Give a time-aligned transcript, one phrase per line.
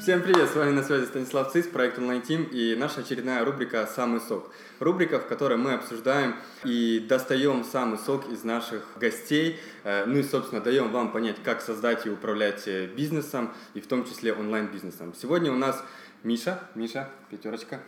[0.00, 3.84] Всем привет, с вами на связи Станислав Цис, проект Online Team и наша очередная рубрика
[3.84, 4.52] «Самый сок».
[4.78, 10.22] Рубрика, в которой мы обсуждаем и достаем самый сок из наших гостей, э, ну и,
[10.22, 15.14] собственно, даем вам понять, как создать и управлять э, бизнесом, и в том числе онлайн-бизнесом.
[15.20, 15.84] Сегодня у нас
[16.22, 17.80] Миша, Миша, пятерочка.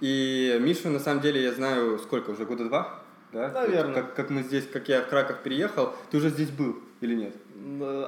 [0.00, 3.02] И Мишу, на самом деле, я знаю, сколько, уже года два?
[3.32, 3.50] Да?
[3.50, 3.94] Наверное.
[3.94, 7.34] Как, как мы здесь, как я в Краков переехал, ты уже здесь был или нет?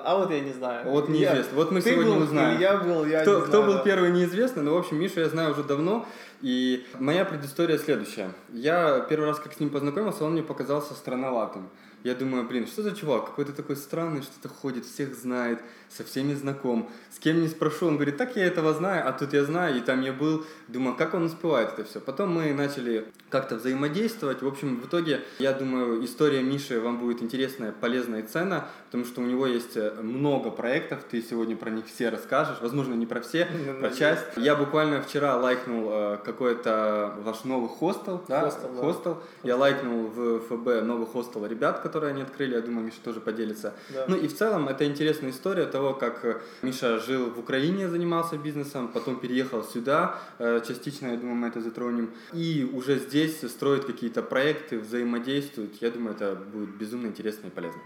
[0.05, 0.89] А вот я не знаю.
[0.91, 1.51] Вот неизвестно.
[1.51, 1.57] Я...
[1.57, 2.61] Вот мы Ты сегодня был, узнаем.
[2.61, 3.67] Я был, я кто, не кто знаю.
[3.67, 6.07] был первый, неизвестно, но, в общем, Мишу я знаю уже давно.
[6.41, 8.33] И моя предыстория следующая.
[8.53, 11.69] Я первый раз, как с ним познакомился, он мне показался странноватым.
[12.03, 13.27] Я думаю, блин, что за чувак?
[13.27, 15.61] Какой-то такой странный, что-то ходит, всех знает,
[15.97, 16.89] со всеми знаком.
[17.11, 19.81] С кем не спрошу, он говорит, так я этого знаю, а тут я знаю, и
[19.81, 20.45] там я был.
[20.69, 22.01] Думаю, как он успевает это все.
[22.01, 24.43] Потом мы начали как-то взаимодействовать.
[24.43, 29.05] В общем, в итоге, я думаю, история Миши вам будет интересная, полезная и ценна, потому
[29.05, 33.07] что у него есть э, много проектов, ты сегодня про них все расскажешь, возможно, не
[33.07, 33.49] про все,
[33.81, 34.25] про часть.
[34.37, 38.43] Я буквально вчера лайкнул э, какой-то ваш новый хостел, да?
[38.43, 38.81] Хостел, да.
[38.81, 39.23] хостел.
[39.43, 43.75] Я лайкнул в ФБ новый хостел ребят, которые они открыли, я думаю, Миша тоже поделится.
[43.91, 44.05] Да.
[44.09, 48.37] Ну и в целом это интересная история того, как э, Миша жил в Украине, занимался
[48.39, 53.85] бизнесом, потом переехал сюда, э, частично, я думаю, мы это затронем, и уже здесь строит
[53.85, 55.83] какие-то проекты, взаимодействует.
[55.83, 57.81] Я думаю, это будет безумно интересно и полезно.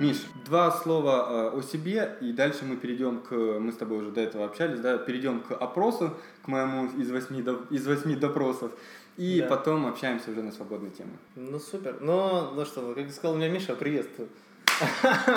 [0.00, 4.10] Миш, два слова э, о себе, и дальше мы перейдем к, мы с тобой уже
[4.10, 8.72] до этого общались, да, перейдем к опросу, к моему из восьми, до, из восьми допросов,
[9.18, 9.48] и Да.
[9.48, 11.10] потом общаемся уже на свободные темы.
[11.36, 11.98] Ну супер.
[12.00, 14.30] Ну, ну что, как сказал мне Миша, приветствую.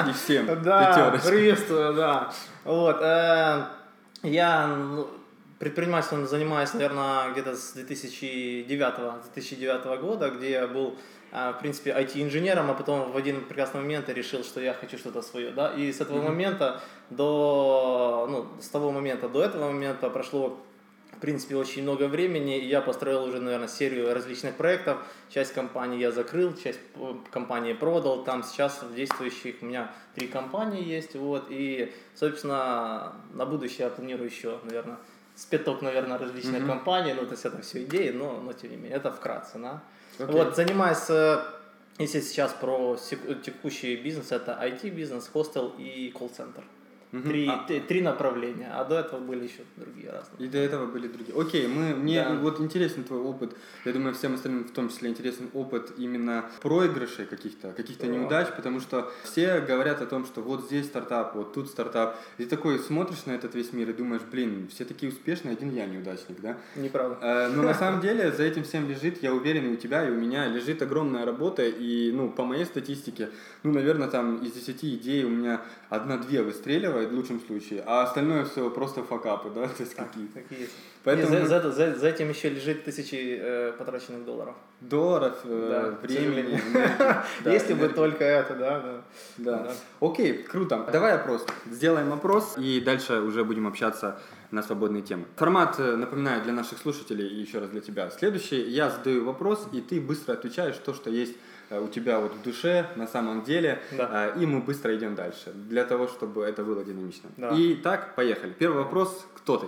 [0.10, 2.32] И всем Да, приветствую, да.
[2.64, 2.98] Вот.
[3.02, 3.66] э,
[4.24, 5.08] Я ну,
[5.60, 10.96] предпринимательством занимаюсь, наверное, где-то с 2009-2009 года, где я был,
[11.32, 14.98] э, в принципе, IT-инженером, а потом в один прекрасный момент я решил, что я хочу
[14.98, 16.26] что-то свое, да, и с этого Мгм.
[16.28, 20.58] момента до, ну, с того момента до этого момента прошло
[21.24, 24.98] принципе, очень много времени, и я построил уже, наверное, серию различных проектов.
[25.30, 28.26] Часть компаний я закрыл, часть э, компании продал.
[28.26, 34.30] Там сейчас действующих у меня три компании есть, вот, и, собственно, на будущее я планирую
[34.30, 34.98] еще, наверное,
[35.36, 36.68] с пяток, наверное, различных Мгм.
[36.68, 39.82] компаний, ну, то есть это все идеи, но, но тем не менее, это вкратце, да.
[40.20, 40.36] Окей.
[40.36, 41.42] Вот, занимаюсь, э,
[42.00, 42.98] если сейчас про
[43.46, 46.64] текущий бизнес, это IT-бизнес, хостел и колл-центр.
[47.14, 47.30] Мгм.
[47.30, 50.48] Три, А, т- три направления, а до этого были еще другие разные.
[50.48, 51.40] И до этого были другие.
[51.40, 52.34] Окей, мы, мне Да.
[52.36, 53.56] вот интересен твой опыт.
[53.86, 58.12] Я думаю, всем остальным в том числе интересен опыт именно проигрышей каких-то, каких-то Да.
[58.14, 62.18] неудач, потому что все говорят о том, что вот здесь стартап, вот тут стартап.
[62.40, 65.70] И ты такой смотришь на этот весь мир и думаешь, блин, все такие успешные, один
[65.72, 66.58] я неудачник, да?
[66.76, 67.18] Неправда.
[67.22, 70.10] Э, Но на самом деле за этим всем лежит, я уверен, и у тебя, и
[70.10, 73.30] у меня лежит огромная работа, и, ну, по моей статистике,
[73.62, 78.46] ну, наверное, там из 10 идей у меня одна-две выстреливает в лучшем случае, а остальное
[78.46, 80.34] все просто факапы, да, то есть какие-то.
[80.36, 80.74] Так и есть.
[81.04, 84.56] Поэтому за, за, за- за этим еще лежит тысячи э, потраченных долларов.
[84.80, 86.62] долларов, э, Да, времени,
[87.54, 89.02] Если бы только это, да,
[89.38, 89.72] да.
[90.00, 90.88] Окей, круто.
[90.92, 91.46] Давай опрос.
[91.70, 94.20] Сделаем опрос, и дальше уже будем общаться
[94.52, 95.26] на свободные темы.
[95.36, 98.10] Формат, э, напоминаю, для наших слушателей и еще раз для тебя.
[98.12, 98.62] Следующий.
[98.62, 101.36] Я задаю вопрос, и ты быстро отвечаешь то, что есть
[101.72, 104.34] у тебя вот в душе, на самом деле, Да.
[104.36, 107.30] э, и мы быстро идем дальше, для того, чтобы это было динамично.
[107.38, 107.50] Да.
[107.50, 108.54] И так, поехали.
[108.54, 109.26] Первый вопрос.
[109.38, 109.68] Кто ты?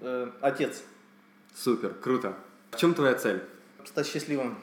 [0.00, 0.82] Э, отец,
[1.54, 2.34] Супер, круто.
[2.70, 3.42] В чем твоя цель?
[3.84, 4.56] стать счастливым,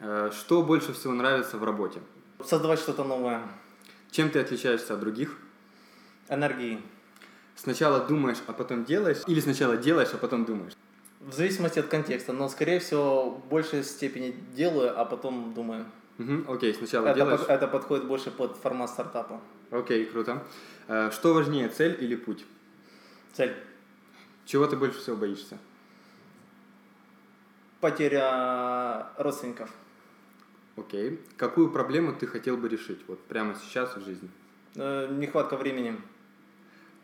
[0.00, 2.00] Э, Что больше всего нравится в работе?
[2.44, 3.40] создавать что-то новое,
[4.10, 5.38] Чем ты отличаешься от других?
[6.28, 6.80] энергии.
[7.54, 9.18] Сначала думаешь, а потом делаешь?
[9.28, 10.72] Или сначала делаешь, а потом думаешь?
[11.20, 15.84] В зависимости от контекста, но, скорее всего, в большей степени делаю, а потом думаю.
[16.18, 17.40] Мгм, окей, сначала Это, делаешь.
[17.40, 19.40] под- это подходит больше под формат стартапа.
[19.70, 20.42] Окей, круто.
[20.88, 22.44] Э, Что важнее, цель или путь?
[23.32, 23.54] Цель.
[24.44, 25.58] Чего ты больше всего боишься?
[27.80, 29.70] Потеря родственников.
[30.76, 31.20] Окей.
[31.36, 34.28] Какую проблему ты хотел бы решить вот прямо сейчас в жизни?
[34.76, 35.96] Э, нехватка времени.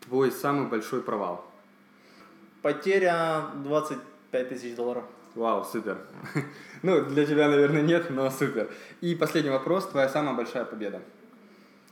[0.01, 1.45] Твой самый большой провал?
[2.61, 5.03] Потеря 25 тысяч долларов.
[5.35, 5.97] Вау, супер.
[6.81, 8.69] Ну, для тебя, наверное, нет, но супер.
[9.01, 9.85] И последний вопрос.
[9.87, 11.01] Твоя самая большая победа?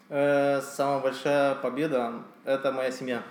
[0.10, 3.22] Э, самая большая победа– это моя семья.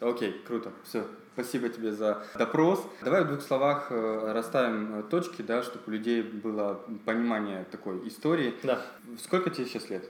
[0.00, 0.72] Окей, круто.
[0.82, 1.04] Все.
[1.34, 2.86] Спасибо тебе за допрос.
[3.02, 8.06] Давай в двух словах э, расставим э, точки, да, чтобы у людей было понимание такой
[8.08, 8.54] истории.
[8.62, 8.80] Да,
[9.20, 10.08] Сколько тебе сейчас лет?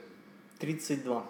[0.59, 1.25] 32.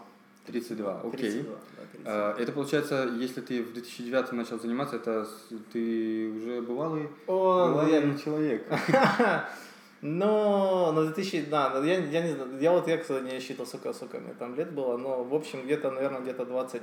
[0.45, 1.31] 32, окей.
[1.31, 2.11] 32, да, 32.
[2.13, 5.27] А, Это получается, если ты в 2009 начал заниматься, это
[5.73, 8.67] ты уже бывалый, О, бывалый я- человек.
[10.01, 13.91] Но на 2000, да, я, я не знаю, я вот, я, кстати, не считал, сколько,
[13.93, 16.81] сколько мне там лет было, но, в общем, где-то, наверное, где-то 20,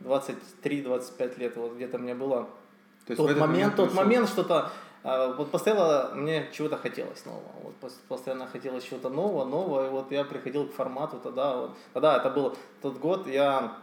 [0.00, 2.48] 23-25 лет, вот где-то мне было.
[3.06, 4.72] То есть тот момент, момент тот момент что-то,
[5.04, 7.74] вот постоянно мне чего-то хотелось нового, вот
[8.08, 12.30] постоянно хотелось чего-то нового, нового, и вот я приходил к формату тогда, вот, тогда это
[12.30, 13.76] был тот год, я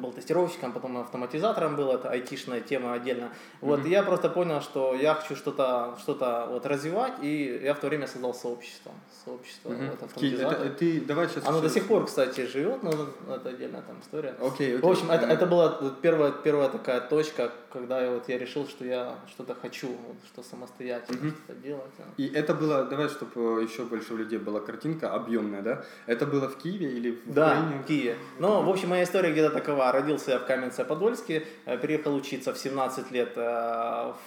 [0.00, 3.30] был тестировщиком, потом автоматизатором был, это айтишная тема отдельно.
[3.60, 3.88] Вот, mm-hmm.
[3.88, 7.88] и я просто понял, что я хочу что-то что вот развивать, и я в то
[7.88, 8.92] время создал сообщество.
[9.24, 9.90] Сообщество mm-hmm.
[9.90, 10.66] вот, автоматизаторов.
[10.66, 12.90] Это, ты, давай сейчас Оно до сих пор, кстати, живет, но
[13.34, 14.34] это отдельная там история.
[14.40, 14.80] Окей, okay, okay.
[14.80, 18.84] В общем, это, это была первая, первая такая точка, когда я, вот, я решил, что
[18.84, 21.30] я что-то хочу, вот, что самостоятельно mm-hmm.
[21.30, 21.92] что-то делать.
[22.16, 25.84] И это было, давай, чтобы еще больше у людей была картинка объемная, да?
[26.06, 27.82] Это было в Киеве или в Да, Украине?
[27.82, 28.16] в Киеве.
[28.38, 32.58] Ну, в общем, моя история где-то такова Родился я в Каменце-Подольске, э, переехал учиться в
[32.58, 33.40] 17 лет э,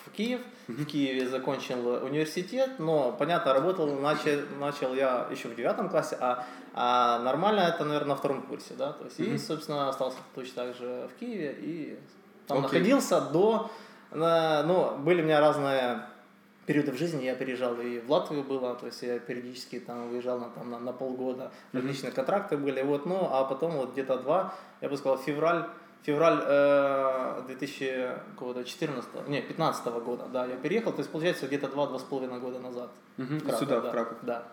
[0.06, 0.42] в Киев.
[0.68, 6.46] В Киеве закончил университет, но, понятно, работал, начал, начал я еще в девятом классе, а,
[6.74, 9.36] а нормально это, наверное, на втором курсе, да, то есть, mm-hmm.
[9.36, 12.00] и, собственно, остался точно так же в Киеве, и
[12.48, 12.62] там okay.
[12.62, 13.72] находился до,
[14.12, 16.02] ну, были у меня разные
[16.70, 20.38] периоды в жизни я переезжал и в Латвию было, то есть я периодически там выезжал
[20.38, 24.54] на, там, на, на полгода, различные контракты были, вот, ну, а потом вот где-то два,
[24.80, 25.66] я бы сказал, февраль,
[26.04, 32.04] февраль э, 2014, не, 15 года, да, я переехал, то есть получается где-то два-два с
[32.04, 32.92] половиной года назад.
[33.18, 34.18] В Краков, сюда, да, в Краков.
[34.22, 34.44] Да.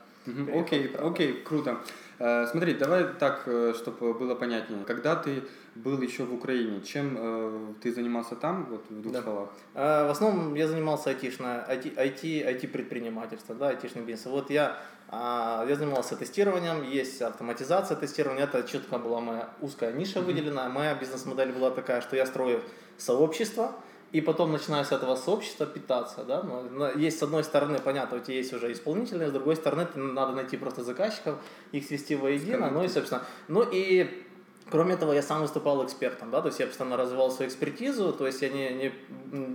[0.55, 1.77] Окей, окей, круто.
[2.19, 4.85] Э, смотри, давай так, э, чтобы было понятнее.
[4.85, 5.43] Когда ты
[5.75, 9.23] был еще в Украине, чем э, ты занимался там, вот в двух да.
[9.23, 9.49] словах?
[9.75, 14.33] В основном я занимался айтишно, IT, IT, IT предпринимательство, да, айтишным бизнесом.
[14.33, 14.79] Вот я,
[15.09, 20.69] а, я занимался тестированием, есть автоматизация тестирования, это четко была моя узкая ниша выделена.
[20.71, 22.63] Моя бизнес-модель была такая, что я строю
[22.97, 23.73] сообщество,
[24.13, 28.21] и потом начиная с этого сообщества питаться, да, но есть с одной стороны, понятно, у
[28.21, 31.39] тебя есть уже исполнительные, с другой стороны, ты надо найти просто заказчиков,
[31.73, 34.27] их свести воедино, ну и, собственно, ну и
[34.69, 38.27] Кроме этого, я сам выступал экспертом, да, то есть я постоянно развивал свою экспертизу, то
[38.27, 38.93] есть я не, не,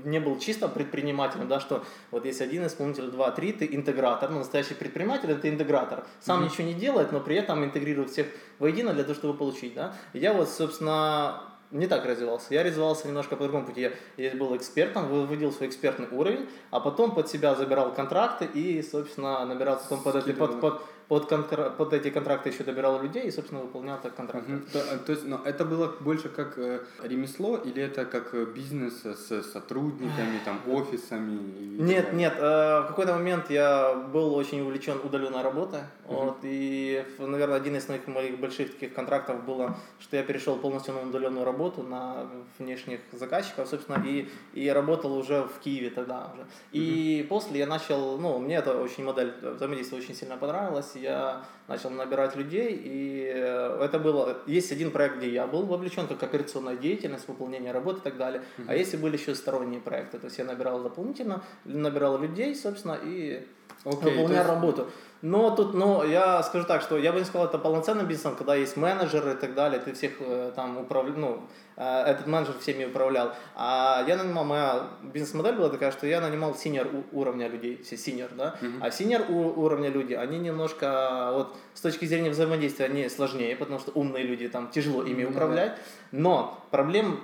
[0.06, 4.40] не был чисто предпринимателем, да, что вот есть один исполнитель, два, три, ты интегратор, ну,
[4.40, 6.46] настоящий предприниматель это интегратор, сам mm-hmm.
[6.46, 8.28] ничего не делает, но при этом интегрирует всех
[8.58, 9.94] воедино для того, чтобы получить, да.
[10.14, 12.54] Я вот, собственно, не так развивался.
[12.54, 13.82] Я развивался немножко по другому пути.
[13.82, 18.82] Я, я был экспертом, выводил свой экспертный уровень, а потом под себя забирал контракты и,
[18.82, 21.72] собственно, набирал потом под, под, под, под, контр...
[21.78, 24.54] под эти контракты еще добирал людей и, собственно, выполнял так контракты.
[24.54, 24.62] Угу.
[24.72, 28.46] То, э, то есть, но это было больше как э, ремесло или это как э,
[28.46, 31.38] бизнес с сотрудниками, там, офисами?
[31.82, 32.34] нет, нет.
[32.38, 35.82] Э, в какой-то момент я был очень увлечен удаленной работой.
[36.08, 36.16] Угу.
[36.16, 40.94] Вот, и, наверное, один из моих, моих больших таких контрактов было, что я перешел полностью
[40.94, 42.26] на удаленную работу, на
[42.58, 46.46] внешних заказчиков, собственно, и, и работал уже в Киеве тогда уже.
[46.72, 47.36] И угу.
[47.36, 52.36] после я начал, ну, мне эта очень модель взаимодействия очень сильно понравилась, я начал набирать
[52.36, 54.38] людей, и э, это было...
[54.46, 58.44] Есть один проект, где я был вовлечен, как операционная деятельность, выполнение работы и так далее,
[58.58, 58.66] uh-huh.
[58.68, 63.48] а если были еще сторонние проекты, то есть я набирал дополнительно, набирал людей, собственно, и
[63.86, 64.48] okay, выполнял есть...
[64.48, 64.90] работу.
[65.22, 68.56] Но тут, ну, я скажу так, что я бы не сказал, это полноценным бизнесом, когда
[68.56, 71.44] есть менеджеры и так далее, ты всех э, там управляешь, ну,
[71.78, 73.34] э, этот менеджер всеми управлял.
[73.56, 78.30] А я нанимал, моя бизнес-модель была такая, что я нанимал senior уровня людей, все senior,
[78.36, 78.80] да, uh-huh.
[78.82, 83.92] а senior уровня люди, они немножко, вот, с точки зрения взаимодействия, они сложнее, потому что
[83.92, 85.30] умные люди, там, тяжело ими uh-huh.
[85.30, 85.78] управлять,
[86.12, 87.20] но проблем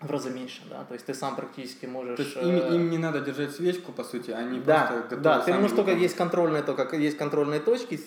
[0.00, 2.16] в разы меньше, да, то есть ты сам практически можешь...
[2.16, 5.40] То есть им, э, им не надо держать свечку, по сути, они да, просто Да,
[5.40, 7.98] ты можешь только есть контрольные, только есть контрольные точки,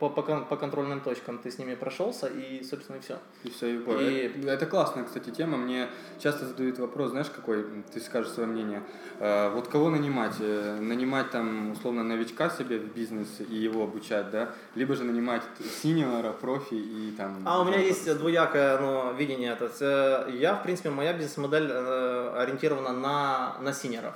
[0.00, 3.18] по, по, по, по контрольным точкам ты с ними прошелся, и, собственно, и все.
[3.44, 4.46] И все, и, и...
[4.46, 8.82] Это классная, кстати, тема, мне часто задают вопрос, знаешь, какой, ты скажешь свое мнение,
[9.20, 10.34] э, вот кого нанимать?
[10.40, 15.42] Э, нанимать там, условно, новичка себе в бизнес и его обучать, да, либо же нанимать
[15.82, 17.42] синьора, профи и там...
[17.44, 22.34] А, у меня есть двоякое ну, видение, то есть я, в принципе, моя бизнес-модель э,
[22.36, 24.14] ориентирована на, на синеров.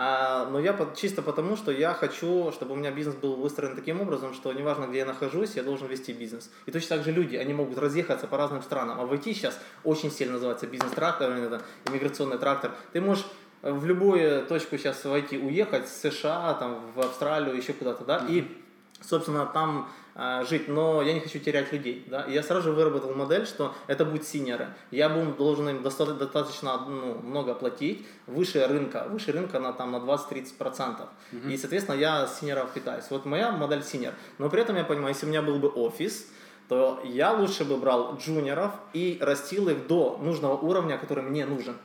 [0.00, 4.00] А, но я чисто потому, что я хочу, чтобы у меня бизнес был выстроен таким
[4.00, 6.52] образом, что неважно, где я нахожусь, я должен вести бизнес.
[6.66, 9.00] И точно так же люди, они могут разъехаться по разным странам.
[9.00, 12.72] А в IT сейчас очень сильно называется бизнес-трактор, это иммиграционный трактор.
[12.92, 13.26] Ты можешь
[13.62, 18.18] в любую точку сейчас в IT уехать, с США, там, в Австралию, еще куда-то, да,
[18.18, 18.30] mm-hmm.
[18.30, 18.56] и,
[19.00, 19.88] собственно, там
[20.20, 22.04] а, жить, но я не хочу терять людей.
[22.08, 22.22] Да?
[22.22, 24.66] И я сразу же выработал модель, что это будут senior ы.
[24.90, 29.92] Я буду, должен им достаточно, достаточно ну, много платить, выше рынка, выше рынка на, там,
[29.92, 30.58] на 20-30%.
[30.58, 31.52] Mm-hmm.
[31.52, 33.04] И, соответственно, я senior ов пытаюсь.
[33.10, 34.12] Вот моя модель senior.
[34.38, 36.26] Но при этом я понимаю, если у меня был бы офис,
[36.68, 41.46] то я лучше бы брал junior ов и растил их до нужного уровня, который мне
[41.46, 41.76] нужен.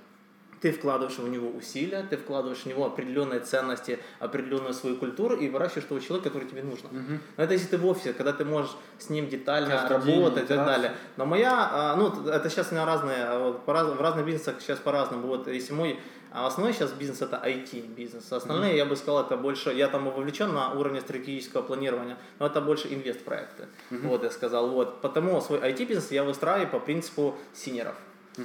[0.64, 5.50] Ты вкладываешь в него усилия, ты вкладываешь в него определенные ценности, определенную свою культуру и
[5.50, 6.88] выращиваешь того человека, который тебе нужно.
[6.90, 7.20] Мгм.
[7.36, 10.46] Но это если ты в офисе, когда ты можешь с ним детально Каждый день работать
[10.46, 10.72] и так итерации.
[10.74, 10.92] далее.
[11.18, 15.28] Но моя, а, ну, это сейчас меня разные, а, в разных бизнесах сейчас по-разному.
[15.28, 16.00] Вот если мой
[16.32, 18.32] а основной сейчас бизнес это IT-бизнес.
[18.32, 22.60] Остальные, я бы сказал, это больше, я там вовлечен на уровне стратегического планирования, но это
[22.60, 23.68] больше инвест-проекты.
[23.92, 24.70] Вот я сказал.
[24.70, 25.02] Вот.
[25.02, 27.96] Потому свой IT-бизнес я выстраиваю по принципу синеров.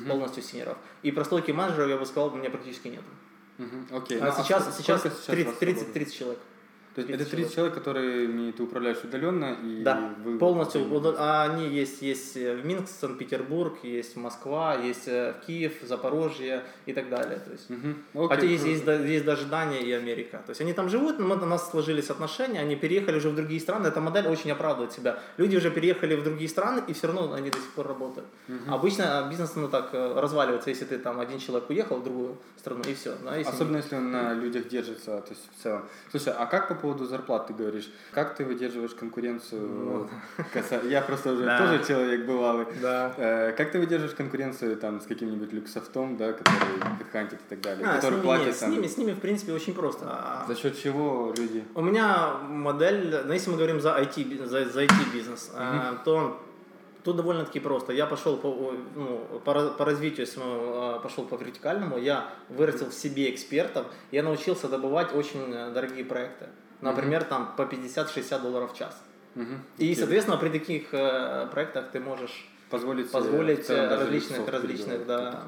[0.07, 0.77] Полностью синеров.
[1.03, 3.03] И прослойки менеджеров, я бы сказал, у меня практически нет.
[3.59, 3.89] Мгм.
[3.91, 4.21] Окей.
[4.21, 5.59] А Ну, сейчас, сколько сейчас вас 30, работает?
[5.59, 6.39] 30, 30 человек.
[7.07, 10.83] То есть это 30 30 человек, которыми ты управляешь удаленно и Да, вы полностью.
[10.93, 16.63] удал- а Они есть, есть в Минск, Санкт-Петербург, есть Москва, есть э, в Киев, Запорожье
[16.87, 17.39] и так далее.
[17.45, 17.69] То есть.
[17.69, 18.73] Хотя Окей, есть, круто.
[18.73, 20.39] есть, да- есть даже Дания и Америка.
[20.47, 23.35] То есть они там живут, но мы- у нас сложились отношения, они переехали уже в
[23.37, 23.87] другие страны.
[23.89, 25.19] Эта модель очень оправдывает себя.
[25.37, 28.27] Люди уже переехали в другие страны, и все равно они до сих пор работают.
[28.69, 32.83] Обычно бизнес ну, так э, разваливается, если ты там один человек уехал в другую страну,
[32.89, 33.15] и все.
[33.25, 35.83] Да, если Особенно если он на людях держится, то есть в целом.
[36.11, 37.91] Слушай, а как по поводу зарплат ты говоришь?
[38.13, 40.09] Как ты выдерживаешь конкуренцию?
[40.55, 42.67] каса- Я просто уже тоже человек бывалый.
[42.81, 43.13] Да.
[43.17, 46.81] Э, Как ты выдерживаешь конкуренцию там с каким-нибудь люксофтом, да, который
[47.13, 50.07] хантит и так далее, А, который платит с, ними, с ними, в принципе, очень просто.
[50.09, 51.65] А, За счет чего люди?
[51.75, 56.41] У меня модель, ну, если мы говорим за IT, за, за IT бизнес, а, то
[57.05, 57.93] тут довольно-таки просто.
[57.93, 63.31] Я пошел по, ну, по, по развитию своему, пошел по вертикальному, я вырастил в себе
[63.31, 66.47] экспертов, я научился добывать очень э, дорогие проекты.
[66.81, 68.97] Например, там по 50-60 долларов в час.
[69.35, 69.63] Мгм.
[69.79, 75.43] И, соответственно, при таких э, проектах ты можешь позволить, позволить, э, различных- различных, да.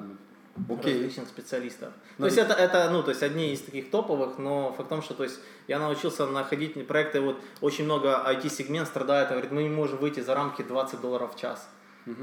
[0.68, 0.94] Окей.
[0.94, 1.92] различных специалистов.
[2.18, 4.88] Ну, то есть это, это, ну, то есть одни из таких топовых, но факт в
[4.90, 9.62] том, что то есть я научился находить проекты, вот очень много IT-сегмент страдает, говорит, мы
[9.62, 11.68] не можем выйти за рамки 20 долларов в час.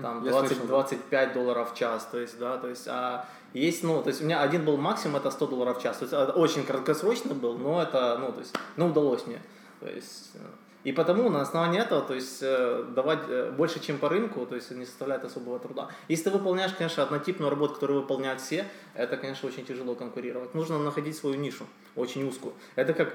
[0.02, 0.76] Там слышал, да.
[0.76, 4.26] 20-25 долларов в час, то есть, да, то есть, а есть, ну, то есть у
[4.26, 7.82] меня один был максимум, это 100 долларов в час, то есть очень краткосрочно был, но
[7.82, 9.42] это, ну, то есть, ну, удалось мне,
[9.80, 10.40] то есть, э,
[10.88, 14.56] и потому на основании этого, то есть э, давать э, больше, чем по рынку, то
[14.56, 15.90] есть не составляет особого труда.
[16.08, 20.54] Если ты выполняешь, конечно, однотипную работу, которую выполняют все, это, конечно, очень тяжело конкурировать.
[20.54, 21.66] Нужно находить свою нишу,
[21.98, 22.54] очень узкую.
[22.76, 23.14] Это как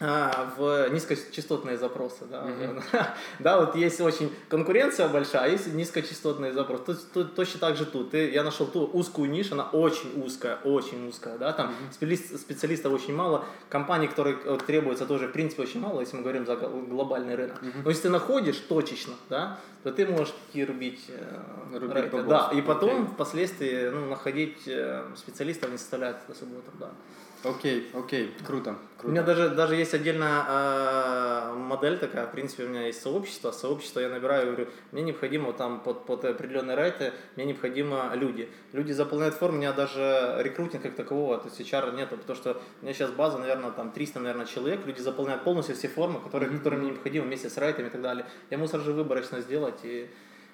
[0.00, 2.24] а, в низкочастотные запросы.
[2.30, 2.46] Да,
[3.40, 6.84] да, вот есть очень конкуренция большая, а есть низкочастотные запросы.
[6.84, 8.12] Тут, тут точно так же тут.
[8.12, 11.36] Ты, я нашел ту узкую нишу, она очень узкая, очень узкая.
[11.38, 16.00] Да, там специалист- специалистов очень мало, компаний, которые э, требуется тоже, в принципе, очень мало,
[16.00, 17.60] если мы говорим за гл- глобальный рынок.
[17.84, 22.22] Но если ты находишь точечно, да, то ты можешь рубить, э, Рубить рейты.
[22.22, 23.06] Да, и потом Окей.
[23.14, 26.90] впоследствии ну, находить э, специалистов не составляет особого труда.
[27.44, 29.12] Окей, окей, круто, У круто.
[29.12, 33.52] меня даже, даже есть отдельная э, модель такая, в принципе, у меня есть сообщество.
[33.52, 38.48] Сообщество я набираю, говорю, мне необходимо там под, под определенные рейты, мне необходимо люди.
[38.72, 42.60] Люди заполняют форму, у меня даже рекрутинг как такового, то есть HR нету, потому что
[42.80, 46.50] у меня сейчас база, наверное, там 300, наверное, человек, люди заполняют полностью все формы, которые,
[46.50, 48.26] которые мне необходимы вместе с рейтами и так далее.
[48.50, 50.10] Я могу сразу же выборочно сделать и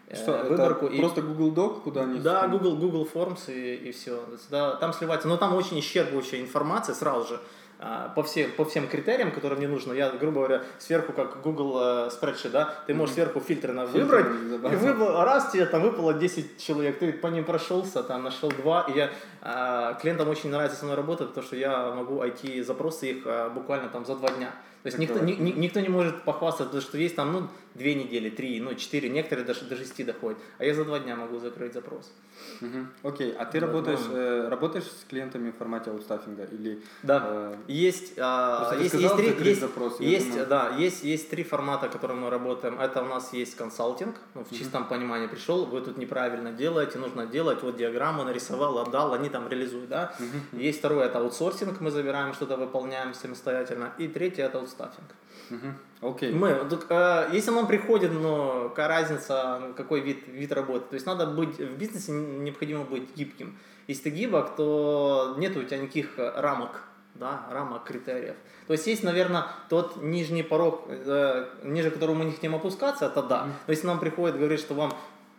[0.08, 0.86] э, Что, это выборку.
[0.86, 2.20] и- просто Google Doc, куда они...
[2.20, 4.24] да, Google, Google Forms и, и все.
[4.50, 5.28] Да, там сливается.
[5.28, 7.40] Но там очень исчерпывающая информация сразу же
[7.80, 9.92] а, по всем, по всем критериям, которые мне нужно.
[9.92, 14.26] Я, грубо говоря, сверху, как Google э, Spreadsheet, да, ты можешь сверху фильтры на выбрать,
[14.26, 18.82] и выбрал, раз тебе там выпало 10 человек, ты по ним прошелся, там нашел два,
[18.82, 19.10] и я,
[19.42, 23.88] а, клиентам очень нравится со мной работать, потому что я могу IT-запросы их а, буквально
[23.88, 24.52] там за два дня.
[24.84, 27.94] То есть никто, ни- ни- никто не может похвастаться, потому что есть там, ну, две
[27.94, 31.38] недели, три, ну, четыре, некоторые даже до шести доходят, а я за два дня могу
[31.38, 32.12] закрыть запрос.
[32.60, 32.88] Мгм.
[33.02, 34.16] Окей, а ты Вот, работаешь, ну.
[34.16, 36.82] э, работаешь с клиентами в формате аутстаффинга или...
[37.02, 37.22] Да.
[37.26, 40.46] э, Есть, ты есть, сказал есть, три, есть, запрос, есть, думаю.
[40.46, 42.78] да, есть, есть три формата, которым мы работаем.
[42.78, 47.26] Это у нас есть консалтинг, ну, в чистом понимании пришел, вы тут неправильно делаете, нужно
[47.26, 50.14] делать, вот диаграмму нарисовал, отдал, они там реализуют, да.
[50.52, 53.94] Есть второй, это аутсорсинг, мы забираем что-то, выполняем самостоятельно.
[53.98, 55.14] И третий, это аутстаффинг.
[55.50, 55.76] мгм.
[56.00, 56.32] Окей.
[56.32, 60.86] Мы, тут, э, если нам приходит, ну, какая разница, какой вид, вид работы.
[60.90, 63.56] То есть надо быть, в бизнесе необходимо быть гибким.
[63.86, 66.82] Если ты гибок, то нет у тебя никаких рамок,
[67.14, 68.36] да, рамок, критериев.
[68.66, 73.22] То есть есть, наверное, тот нижний порог, э, ниже которого мы не хотим опускаться, это
[73.22, 73.46] да.
[73.66, 74.92] Но если нам приходит говорить, что вам,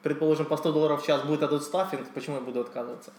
[0.04, 3.12] предположим, по 100 долларов в час будет этот стаффинг, почему я буду отказываться?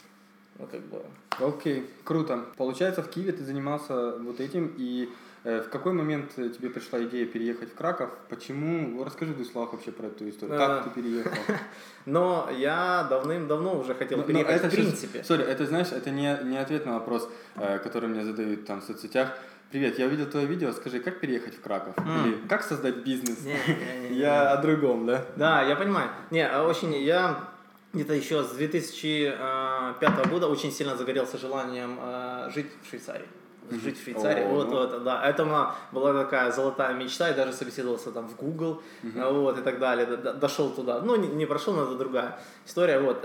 [0.59, 1.03] Ну, как бы...
[1.39, 2.45] Окей, круто.
[2.57, 5.11] Получается, в Киеве ты занимался вот этим, и
[5.47, 8.11] в какой момент э, тебе пришла идея переехать в Краков?
[8.29, 9.05] Почему?
[9.05, 10.57] Расскажи в двух словах вообще про эту историю.
[10.57, 11.31] Э, Как ты переехал?
[12.07, 15.23] Но я давным-давно уже хотел Ну, ну, переехать в принципе.
[15.23, 18.85] Сори, это знаешь, это не, не ответ на вопрос, э, который мне задают там в
[18.85, 19.39] соцсетях.
[19.71, 21.97] Привет, я увидел твое видео, скажи, как переехать в Краков?
[21.99, 22.27] М.
[22.27, 23.45] Или как создать бизнес?
[23.45, 24.19] Не-не-не-не.
[24.19, 25.25] Я о другом, да?
[25.37, 26.11] Да, я понимаю.
[26.31, 27.39] Не, а очень я
[27.93, 33.27] где-то еще с 2005 года очень сильно загорелся желанием э, жить в Швейцарии.
[33.71, 34.77] Жить в Швейцарии, О, вот, ну.
[34.77, 35.29] вот, да.
[35.29, 39.79] Это моя была такая золотая мечта, я даже собеседовался там в Google, вот, и так
[39.79, 41.01] далее, дошел туда.
[41.01, 43.25] Ну, не, не прошел, но это другая история, вот.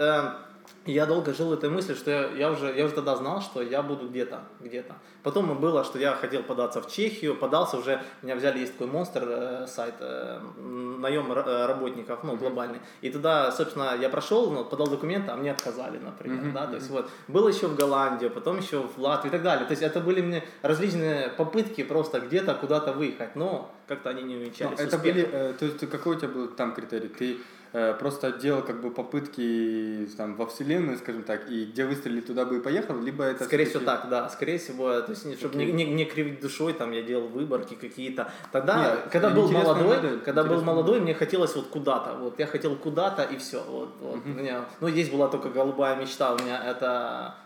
[0.85, 3.83] Я долго жил этой мыслью, что я, я уже, я уже тогда знал, что я
[3.83, 4.95] буду где-то, где-то.
[5.21, 9.23] Потом было, что я хотел податься в Чехию, подался уже, меня взяли, есть такой монстр
[9.27, 12.79] э, сайт, э, наем э, работников, ну, глобальный.
[13.01, 16.75] И туда, собственно, я прошел, ну, подал документы, а мне отказали, например, Мгм, да, то
[16.75, 19.65] есть вот, был еще в Голландию, потом еще в Латвию и так далее.
[19.67, 24.35] То есть это были мне различные попытки просто где-то куда-то выехать, но как-то они не
[24.35, 25.03] увенчались это успехом.
[25.03, 27.09] были, э, то есть какой у тебя был там критерий?
[27.09, 27.37] Ты
[27.71, 32.57] просто делал как бы попытки там во вселенную, скажем так, и где выстрелили, туда бы
[32.57, 34.29] и поехал, либо это Скорее всего так, да.
[34.29, 38.31] Скорее всего, то есть, чтобы не, не, не кривить душой, там я делал выборки какие-то.
[38.51, 42.15] Тогда, Нет, когда был молодой, модель, когда был молодой, мне хотелось вот куда-то.
[42.15, 43.63] Вот я хотел куда-то и все.
[43.63, 44.19] Вот, вот.
[44.25, 46.33] У меня, ну, здесь была только голубая мечта.
[46.33, 47.40] У меня это э,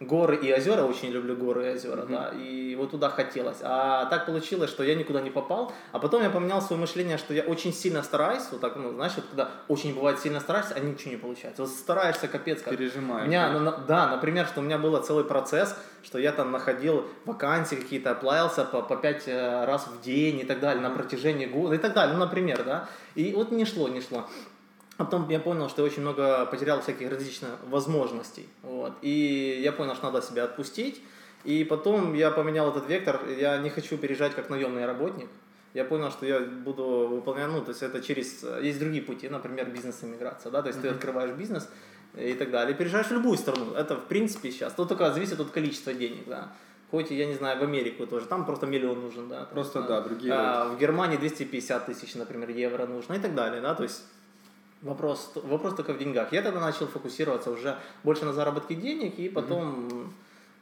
[0.00, 0.82] горы и озера.
[0.82, 2.30] Очень люблю горы и озера, да.
[2.36, 3.58] И вот туда хотелось.
[3.62, 5.72] А так получилось, что я никуда не попал.
[5.92, 8.42] А потом я поменял свое мышление, что я очень сильно стараюсь.
[8.52, 11.62] Вот так, ну, знаешь, вот когда очень бывает сильно стараешься, а ничего не получается.
[11.62, 12.76] Вот стараешься капец как.
[12.76, 13.58] Пережимаешь, У меня, да.
[13.60, 18.10] на- да, например, что у меня был целый процесс, что я там находил вакансии какие-то,
[18.12, 21.78] оплавился по, по пять э, раз в день и так далее, на протяжении года и
[21.78, 22.88] так далее, ну, например, да.
[23.14, 24.26] И вот не шло, не шло.
[24.98, 28.48] А потом я понял, что я очень много потерял всяких различных возможностей.
[28.62, 28.92] Вот.
[29.02, 31.02] И я понял, что надо себя отпустить.
[31.44, 33.20] И потом я поменял этот вектор.
[33.38, 35.28] Я не хочу переезжать как наемный работник.
[35.74, 38.42] Я понял, что я буду выполнять, ну, то есть это через...
[38.62, 41.68] Есть другие пути, например, бизнес-иммиграция, да, то есть ты открываешь бизнес
[42.16, 43.74] и так далее, переезжаешь в любую страну.
[43.74, 44.72] Это, в принципе, сейчас.
[44.72, 46.52] Тут только зависит от количества денег, да.
[46.90, 49.40] Хоть, я не знаю, в Америку тоже, там просто миллион нужен, да.
[49.40, 53.60] там, Просто, да, другие а, в Германии 250 тысяч, например, евро нужно и так далее,
[53.60, 54.02] да, то есть
[54.86, 56.32] Вопрос, вопрос только в деньгах.
[56.32, 60.14] Я тогда начал фокусироваться уже больше на заработке денег, и потом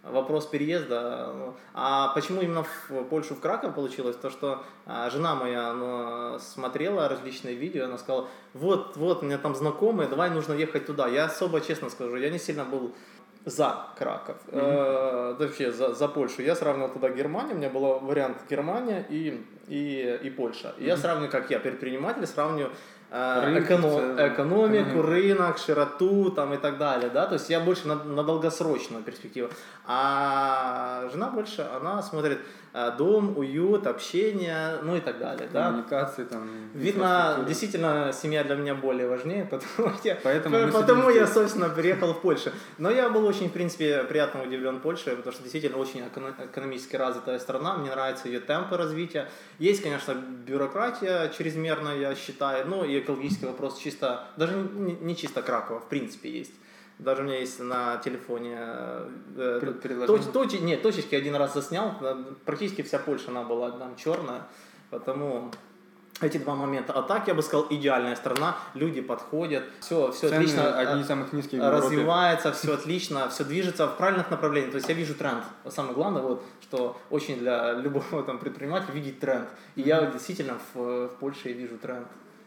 [0.03, 1.55] вопрос переезда.
[1.75, 4.17] А почему именно в Польшу, в Краков получилось?
[4.17, 9.37] То, что а, жена моя она смотрела различные видео, она сказала, вот, вот, у меня
[9.37, 11.07] там знакомые, давай нужно ехать туда.
[11.07, 12.95] Я особо, честно скажу, я не сильно был
[13.45, 16.43] за Краков, э, вообще за, за Польшу.
[16.43, 20.75] Я сравнивал тогда Германию, у меня был вариант Германия и, и, и Польша.
[20.79, 22.73] И Я сравниваю, как я предприниматель, сравниваю
[23.15, 24.29] э, эконо- в целом.
[24.29, 25.03] экономику, Экономику.
[25.03, 29.49] рынок, широту там и так далее, да, то есть я больше на, на долгосрочную перспективу,
[29.87, 32.39] а жена больше, она смотрит
[32.73, 35.67] э, дом, уют, общение, ну и так далее, да.
[35.67, 36.49] коммуникации там.
[36.75, 42.21] Видно, действительно, семья для меня более важнее, потому, я, Поэтому потому я, собственно, приехал в
[42.21, 42.51] Польшу.
[42.79, 46.97] Но я был очень, в принципе, приятно удивлен Польшей, потому что действительно очень эко- экономически
[46.97, 49.29] развитая страна, мне нравятся ее темпы развития.
[49.61, 55.43] Есть, конечно, бюрократия чрезмерная, я считаю, ну и экологический вопрос чисто, даже не, не чисто
[55.43, 56.53] Кракова, в принципе, есть.
[56.99, 61.95] Даже у меня есть на телефоне э, э, точ- точи- нет, точечки один раз заснял,
[62.01, 64.43] э, практически вся Польша она была там черная,
[64.91, 65.51] потому
[66.21, 66.93] эти два момента.
[66.93, 70.79] А так, я бы сказал, идеальная страна, люди подходят, все, все Цены отлично.
[70.79, 74.73] одни э, из самых низких развивается, все отлично, все движется в правильных направлениях.
[74.73, 75.43] То есть я вижу тренд.
[75.69, 79.49] Самое главное, вот, что очень для любого там, предпринимателя видеть тренд.
[79.75, 82.07] И я действительно в, в Польше вижу тренд.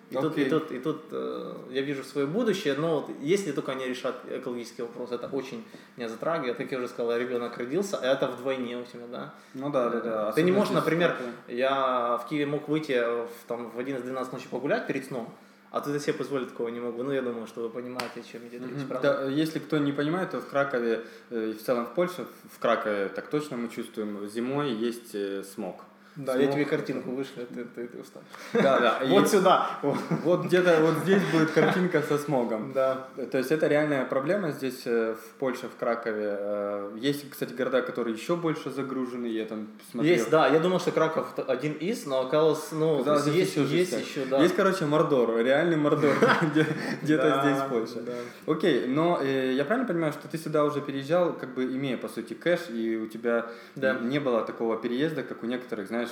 [0.09, 3.73] И тут, и тут, и тут э, я вижу свое будущее, но вот если только
[3.73, 5.63] они решат экологический вопрос, это очень
[5.97, 6.55] меня затрагивает.
[6.57, 9.33] Как я уже сказал, ребенок родился, а это вдвойне у тебя, да?
[9.53, 10.31] Ну да, да, да.
[10.31, 11.17] Ты не можешь, например,
[11.49, 15.27] я в Киеве мог выйти в, там, в 11-12 ночи погулять перед сном,
[15.71, 17.03] а тут я себе позволить такого не могу.
[17.03, 19.23] Ну, я думаю, что вы понимаете, о чем идет речь, правда?
[19.25, 22.55] Да, если кто не понимает, то в Кракове э, и в целом в Польше, в-
[22.55, 25.81] в Кракове так точно мы чувствуем, зимой есть э, смог.
[26.17, 26.55] Да, я Смог.
[26.55, 28.23] тебе картинку вышлю, ты, ты, ты устал.
[28.53, 28.97] Да, да.
[29.03, 29.69] и Вот сюда.
[29.81, 32.73] Вот где-то вот здесь будет картинка со смогом.
[32.73, 33.07] Да.
[33.31, 36.35] То есть это реальная проблема здесь э, в Польше, в Кракове.
[36.39, 39.27] Э, Есть, кстати, города, которые еще больше загружены.
[39.27, 40.13] Я там смотрел.
[40.15, 43.91] Есть, да, я думал, что Краков один из, но оказалось, ну, здесь есть, еще есть
[43.91, 44.41] еще, да.
[44.41, 46.15] Есть, короче, Мордор, реальный Мордор
[46.51, 46.65] где-
[47.03, 48.03] где-то здесь в Польше.
[48.47, 52.07] Окей, но э, я правильно понимаю, что ты сюда уже переезжал, как бы имея, по
[52.07, 56.06] сути, кэш, и у тебя не было такого переезда, как у некоторых, знаешь,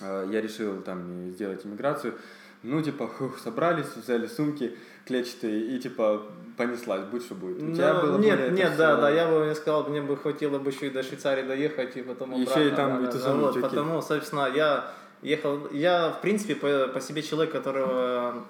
[0.00, 2.14] я решил там сделать иммиграцию,
[2.62, 6.22] ну, типа, хух, собрались, взяли сумки клетчатые и, типа,
[6.56, 7.62] понеслась, будь что будет.
[7.62, 10.16] У тебя Ну, было нет, нет, да, всё- да, я бы не сказал, мне бы
[10.16, 12.68] хватило бы еще и до Швейцарии доехать, и потом Еще обратно.
[12.68, 13.60] и там да, и да, да, вот.
[13.60, 14.90] Потому, собственно, я
[15.22, 18.44] ехал, я, в принципе, по, по себе человек, которого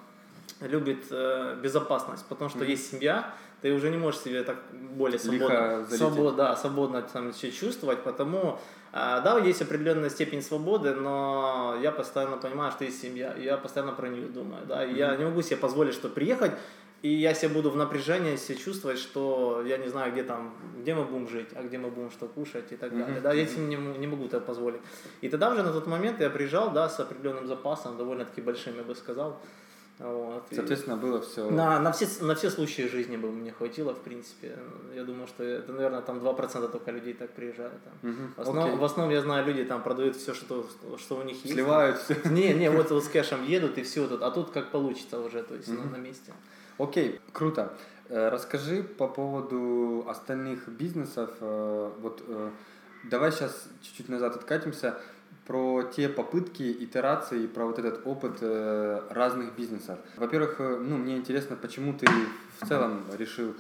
[0.61, 2.71] любит э, безопасность, потому что mm-hmm.
[2.71, 3.35] есть семья,
[3.67, 4.59] ты уже не можешь себе так
[4.97, 8.61] более свободно, свободно, да, свободно там чувствовать, потому
[8.93, 13.57] а, да, есть определенная степень свободы, но я постоянно понимаю, что есть семья, и я
[13.57, 14.99] постоянно про нее думаю, да, и mm-hmm.
[14.99, 16.53] я не могу себе позволить, что приехать,
[17.03, 20.95] и я себя буду в напряжении себя чувствовать, что я не знаю, где там, где
[20.95, 23.07] мы будем жить, а где мы будем что кушать и так mm-hmm.
[23.07, 23.21] далее.
[23.21, 24.81] Да, я себе не, не могу это позволить.
[25.23, 28.85] И тогда уже на тот момент я приезжал, да, с определенным запасом, довольно-таки большим, я
[28.85, 29.41] бы сказал.
[29.99, 30.45] Вот.
[30.51, 31.49] Соответственно, было все...
[31.51, 34.59] На, на, все, на все случаи жизни бы мне хватило, в принципе.
[34.95, 37.81] Я думаю, что это, наверное, там 2% только людей так приезжают.
[37.83, 38.11] Там.
[38.11, 38.23] Угу.
[38.37, 40.67] В, основном, в основном, я знаю, люди там продают все, что,
[40.99, 41.55] что у них есть.
[41.55, 42.17] Сливают все.
[42.27, 45.43] Не, не, вот, вот с кэшем едут и все тут, а тут как получится уже,
[45.43, 45.83] то есть угу.
[45.83, 46.33] на, на месте.
[46.79, 47.73] Окей, круто.
[48.09, 51.31] Э, расскажи по поводу остальных бизнесов.
[51.41, 52.51] Э, вот э,
[53.05, 54.99] давай сейчас чуть-чуть назад откатимся
[55.47, 58.39] про те попытки, итерации, про вот этот опыт
[59.11, 59.99] разных бизнесов.
[60.17, 62.07] Во-первых, ну, мне интересно, почему ты
[62.61, 63.55] в целом решил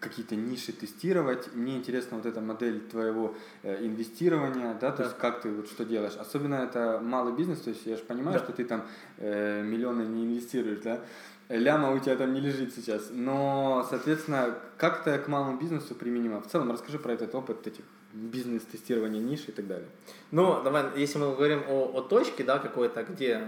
[0.00, 1.54] какие-то ниши тестировать.
[1.54, 5.04] Мне интересна вот эта модель твоего инвестирования, да, то да.
[5.04, 6.16] есть как ты вот что делаешь.
[6.18, 8.44] Особенно это малый бизнес, то есть я же понимаю, да.
[8.44, 8.84] что ты там
[9.18, 11.00] э, миллионы не инвестируешь, да
[11.48, 13.08] ляма у тебя там не лежит сейчас.
[13.10, 16.40] Но, соответственно, как это к малому бизнесу применимо?
[16.40, 19.88] В целом, расскажи про этот опыт этих бизнес-тестирования ниши и так далее.
[20.30, 23.40] Ну, давай, если мы говорим о, о точке, да, какой-то, где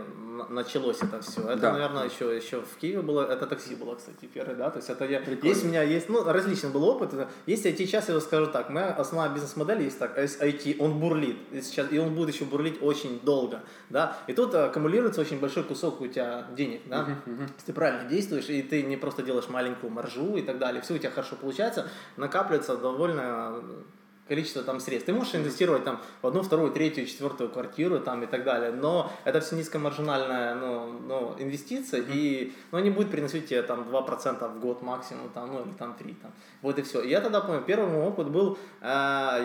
[0.49, 1.73] началось это все, это, да.
[1.73, 5.05] наверное, еще, еще в Киеве было, это такси было, кстати, первый, да, то есть это
[5.05, 5.49] я, Прикольно.
[5.49, 7.11] есть у меня, есть, ну, различный был опыт,
[7.47, 11.61] есть IT, сейчас я скажу так, моя основная бизнес-модель есть так, IT, он бурлит, и,
[11.61, 16.01] сейчас, и он будет еще бурлить очень долго, да, и тут аккумулируется очень большой кусок
[16.01, 17.43] у тебя денег, да, uh-huh, uh-huh.
[17.43, 20.95] если ты правильно действуешь, и ты не просто делаешь маленькую маржу и так далее, все
[20.95, 23.63] у тебя хорошо получается, накапливается довольно
[24.29, 25.07] количество там средств.
[25.07, 29.13] Ты можешь инвестировать там в одну, вторую, третью, четвертую квартиру там и так далее, но
[29.25, 32.13] это все низкомаржинальная ну, ну, инвестиция, mm-hmm.
[32.13, 35.95] и ну, они будут приносить тебе там 2% в год максимум, там, ну или там
[35.95, 36.15] 3.
[36.15, 36.33] Там.
[36.63, 37.03] Вот и все.
[37.03, 38.87] И я тогда помню, первый мой опыт был, э,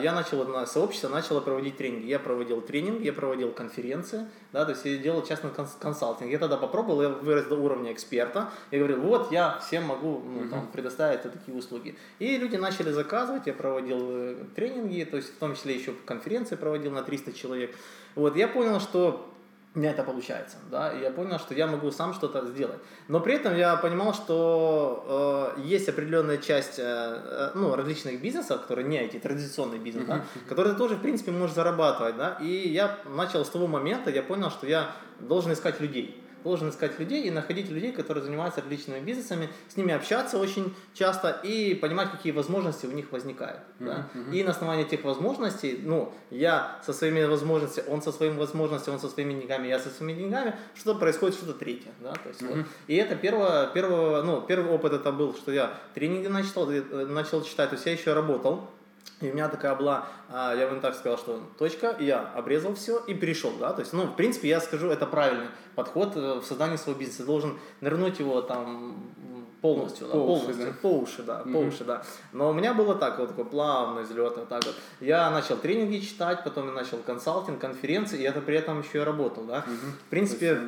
[0.03, 2.07] я начал на сообщество, начал проводить тренинги.
[2.07, 6.31] Я проводил тренинг, я проводил конференции, да, то есть я делал частный консалтинг.
[6.31, 10.49] Я тогда попробовал, я вырос до уровня эксперта, я говорил, вот я всем могу ну,
[10.49, 11.95] там, предоставить такие услуги.
[12.17, 16.55] И люди начали заказывать, я проводил э, тренинги, то есть в том числе еще конференции
[16.55, 17.75] проводил на 300 человек.
[18.15, 19.28] Вот, я понял, что
[19.75, 22.79] у меня это получается, да, и я понял, что я могу сам что-то сделать.
[23.08, 28.62] Но при этом я понимал, что э, есть определенная часть, э, э ну, различных бизнесов,
[28.62, 32.97] которые не эти традиционные бизнес, да, которые тоже, в принципе, можешь зарабатывать, да, и я
[33.05, 37.32] начал с того момента, я понял, что я должен искать людей должен искать людей и
[37.32, 42.86] находить людей, которые занимаются различными бизнесами, с ними общаться очень часто и понимать, какие возможности
[42.86, 43.60] у них возникают.
[43.80, 43.86] Mm-hmm.
[43.86, 44.10] Да?
[44.32, 49.02] И на основании этих возможностей, ну, я со своими возможностями, он со своими возможностями, он
[49.02, 51.91] со своими деньгами, я со своими деньгами, что-то происходит, что-то третье.
[52.02, 52.13] Да?
[52.13, 52.58] То есть, mm-hmm.
[52.58, 52.65] вот.
[52.88, 57.43] И это первое, первое, ну, первый опыт это был, что я тренинги начал, э, начал
[57.43, 58.69] читать, то есть я еще работал,
[59.21, 62.99] и у меня такая была, а, я бы так сказал, что точка, я обрезал все
[62.99, 66.43] и перешел, да, то есть, ну, в принципе, я скажу, это правильный подход э, в
[66.43, 69.12] создании своего бизнеса, должен нырнуть его там
[69.62, 70.74] полностью, по, да, полностью, да.
[70.82, 71.54] по уши, да, mm-hmm.
[71.54, 72.04] по уши, да.
[72.32, 74.76] Но у меня было так, вот такой плавный взлет, вот так вот.
[75.00, 79.02] Я начал тренинги читать, потом я начал консалтинг, конференции, и это при этом еще и
[79.02, 79.65] работал, да.
[79.67, 79.91] Mm-hmm.
[80.08, 80.62] В принципе,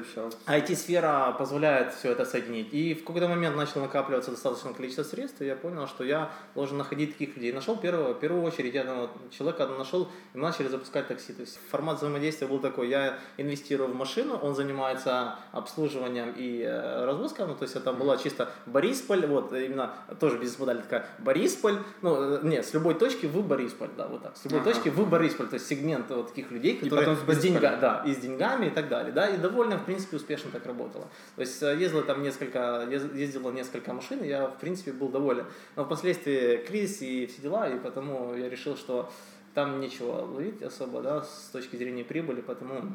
[0.47, 2.73] IT-сфера позволяет все это соединить.
[2.73, 6.77] И в какой-то момент начало накапливаться достаточное количество средств, и я понял, что я должен
[6.77, 7.53] находить таких людей.
[7.53, 11.33] Нашел первого, в первую очередь, я ну, человека нашел, и мы начали запускать такси.
[11.33, 17.05] То есть формат взаимодействия был такой, я инвестирую в машину, он занимается обслуживанием и э,
[17.05, 22.37] развозкой, ну, то есть это была чисто Борисполь, вот именно тоже бизнес-модель такая, Борисполь, ну,
[22.37, 24.73] э, нет, с любой точки в Борисполь, да, вот так, с любой ага.
[24.73, 28.13] точки в Борисполь, то есть сегмент вот таких людей, которые с, с, деньга, да, и
[28.13, 31.07] с деньгами и так далее, да, и довольно, в принципе, успешно так работало.
[31.35, 35.45] То есть э, ездила там несколько, ездила несколько машин, и я, в принципе, был доволен.
[35.75, 39.11] Но впоследствии кризис и все дела, и потому я решил, что
[39.53, 42.93] там нечего ловить особо, да, с точки зрения прибыли, потому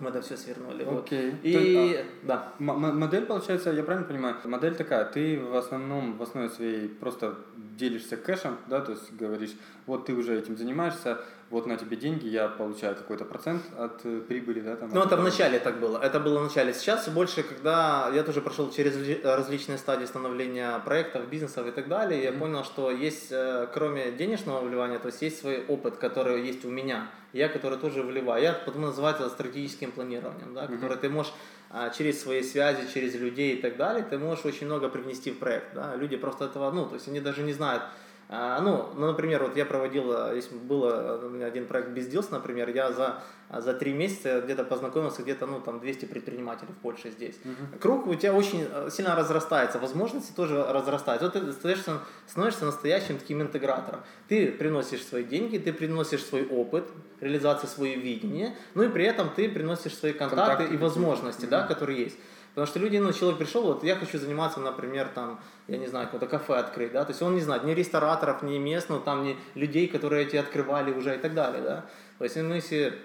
[0.00, 0.82] мы это все свернули.
[0.82, 1.30] Окей.
[1.30, 1.40] Вот.
[1.42, 2.52] И а, да.
[2.58, 8.16] модель, получается, я правильно понимаю, модель такая, ты в основном, в основе своей просто делишься
[8.16, 9.54] кэшем, да, то есть говоришь,
[9.86, 11.18] вот ты уже этим занимаешься,
[11.50, 14.76] вот на тебе деньги, я получаю какой-то процент от э, прибыли, да?
[14.76, 16.72] Там, ну, это в начале так было, это было в начале.
[16.72, 22.20] Сейчас больше, когда я тоже прошел через различные стадии становления проектов, бизнесов и так далее,
[22.20, 22.32] mm-hmm.
[22.32, 26.64] я понял, что есть, э, кроме денежного вливания, то есть есть свой опыт, который есть
[26.64, 28.42] у меня, я который тоже вливаю.
[28.42, 30.74] Я потому называю это стратегическим планированием, да, mm-hmm.
[30.74, 31.32] который ты можешь
[31.72, 35.38] а, через свои связи, через людей и так далее, ты можешь очень много привнести в
[35.38, 35.72] проект.
[35.74, 35.94] Да?
[35.94, 37.84] Люди просто этого, ну, то есть они даже не знают,
[38.32, 42.30] А, ну, ну, например, вот я проводил, э, есть было у меня один проект Бездилс,
[42.30, 47.10] например, я за, за три месяца где-то познакомился, где-то, ну, там, 200 предпринимателей в Польше
[47.10, 47.34] здесь.
[47.42, 47.78] Uh-huh.
[47.80, 51.28] Круг у тебя очень сильно разрастается, возможности тоже разрастаются.
[51.28, 54.02] Вот ты становишься, становишься настоящим таким интегратором.
[54.28, 56.84] Ты приносишь свои деньги, ты приносишь свой опыт,
[57.20, 61.50] реализации свое видение, ну и при этом ты приносишь свои контакты, контакты и возможности, uh-huh.
[61.50, 62.16] да, которые есть.
[62.50, 66.06] Потому что люди, ну, человек пришел, вот я хочу заниматься, например, там, я не знаю,
[66.06, 69.22] какое-то кафе открыть, да, то есть он не знает ни рестораторов, ни мест, ну, там,
[69.22, 71.86] ни людей, которые эти открывали уже и так далее, да.
[72.18, 72.98] То есть мы если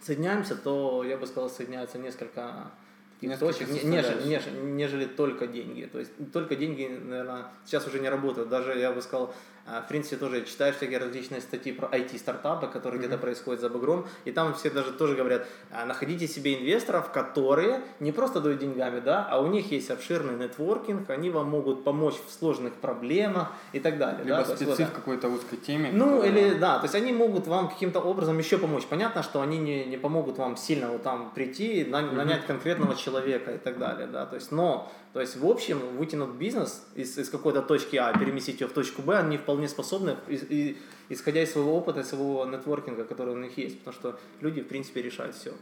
[0.00, 2.70] соединяемся, то, я бы сказал, соединяются несколько
[3.38, 5.88] точек, нежели, нежели, нежели только деньги.
[5.92, 8.48] То есть только деньги, наверное, сейчас уже не работают.
[8.48, 9.34] Даже, я бы сказал,
[9.66, 13.06] а, в принципе, тоже читаешь всякие различные статьи про IT-стартапы, которые mm-hmm.
[13.06, 17.80] где-то происходят за бугром, и там все даже тоже говорят, «А, находите себе инвесторов, которые
[18.00, 22.14] не просто дают деньгами, да, а у них есть обширный нетворкинг, они вам могут помочь
[22.14, 24.24] в сложных проблемах и так далее.
[24.24, 24.44] Либо да?
[24.44, 25.90] специф вот, какой-то узкой теме.
[25.92, 26.30] Ну, которая...
[26.30, 28.86] или, да, то есть они могут вам каким-то образом еще помочь.
[28.86, 32.46] Понятно, что они не, не помогут вам сильно вот там прийти, нанять mm-hmm.
[32.46, 36.86] конкретного человека и так далее, да, то есть, но то есть, в общем, вытянуть бизнес
[36.94, 40.78] из, из какой-то точки А, переместить ее в точку Б, они вполне способны, и, и,
[41.08, 45.02] исходя из своего опыта, своего нетворкинга, который у них есть, потому что люди, в принципе,
[45.02, 45.52] решают все.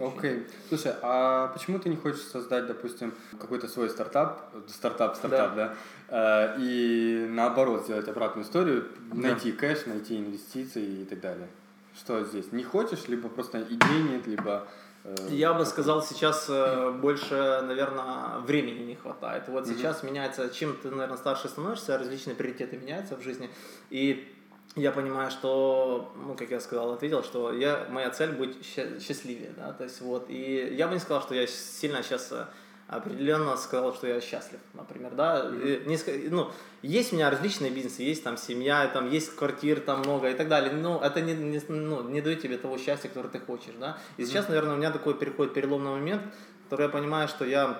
[0.00, 0.30] Окей.
[0.30, 0.50] Okay.
[0.68, 5.74] Слушай, а почему ты не хочешь создать, допустим, какой-то свой стартап, стартап, стартап, да,
[6.08, 9.58] да э, и наоборот сделать обратную историю, найти да.
[9.58, 11.48] кэш, найти инвестиции и так далее?
[11.96, 12.52] Что здесь?
[12.52, 14.68] Не хочешь, либо просто идей нет, либо
[15.30, 19.44] Я бы сказал, сейчас э, больше, наверное, времени не хватает.
[19.48, 23.48] Вот сейчас меняется, чем ты, наверное, старше становишься, различные приоритеты меняются в жизни.
[23.90, 24.34] И
[24.76, 29.72] я понимаю, что, ну, как я сказал, ответил, что я, моя цель быть счастливее, да,
[29.72, 32.46] то есть вот, и я бы не сказал, что я сильно сейчас э,
[32.88, 35.86] определенно сказал, что я счастлив, например, да, mm-hmm.
[35.86, 40.30] не, ну, есть у меня различные бизнесы, есть там семья, там есть квартир, там много
[40.30, 43.40] и так далее, но это не, не, ну, не дает тебе того счастья, которое ты
[43.40, 44.48] хочешь, да, и сейчас, mm-hmm.
[44.48, 46.22] наверное, у меня такой переходит переломный момент,
[46.64, 47.78] который я понимаю, что я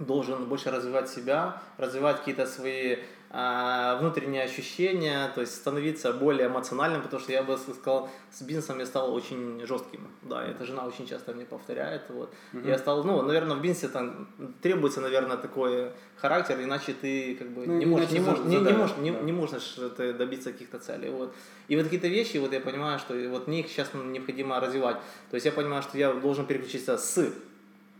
[0.00, 2.98] должен больше развивать себя, развивать какие-то свои
[3.30, 8.86] внутренние ощущения, то есть становиться более эмоциональным, потому что я бы сказал, с бизнесом я
[8.86, 10.08] стал очень жестким.
[10.22, 12.02] Да, эта жена очень часто мне повторяет.
[12.08, 12.32] Вот.
[12.52, 12.68] Mm-hmm.
[12.68, 14.28] Я стал, ну, наверное, в бизнесе там
[14.62, 18.72] требуется, наверное, такой характер, иначе ты как бы ну, не, можешь, не, можешь, не, не,
[18.72, 21.10] можешь, не, не можешь ты добиться каких-то целей.
[21.10, 21.34] Вот.
[21.68, 24.96] И вот какие-то вещи, вот я понимаю, что вот мне их сейчас необходимо развивать.
[25.30, 27.30] То есть я понимаю, что я должен переключиться с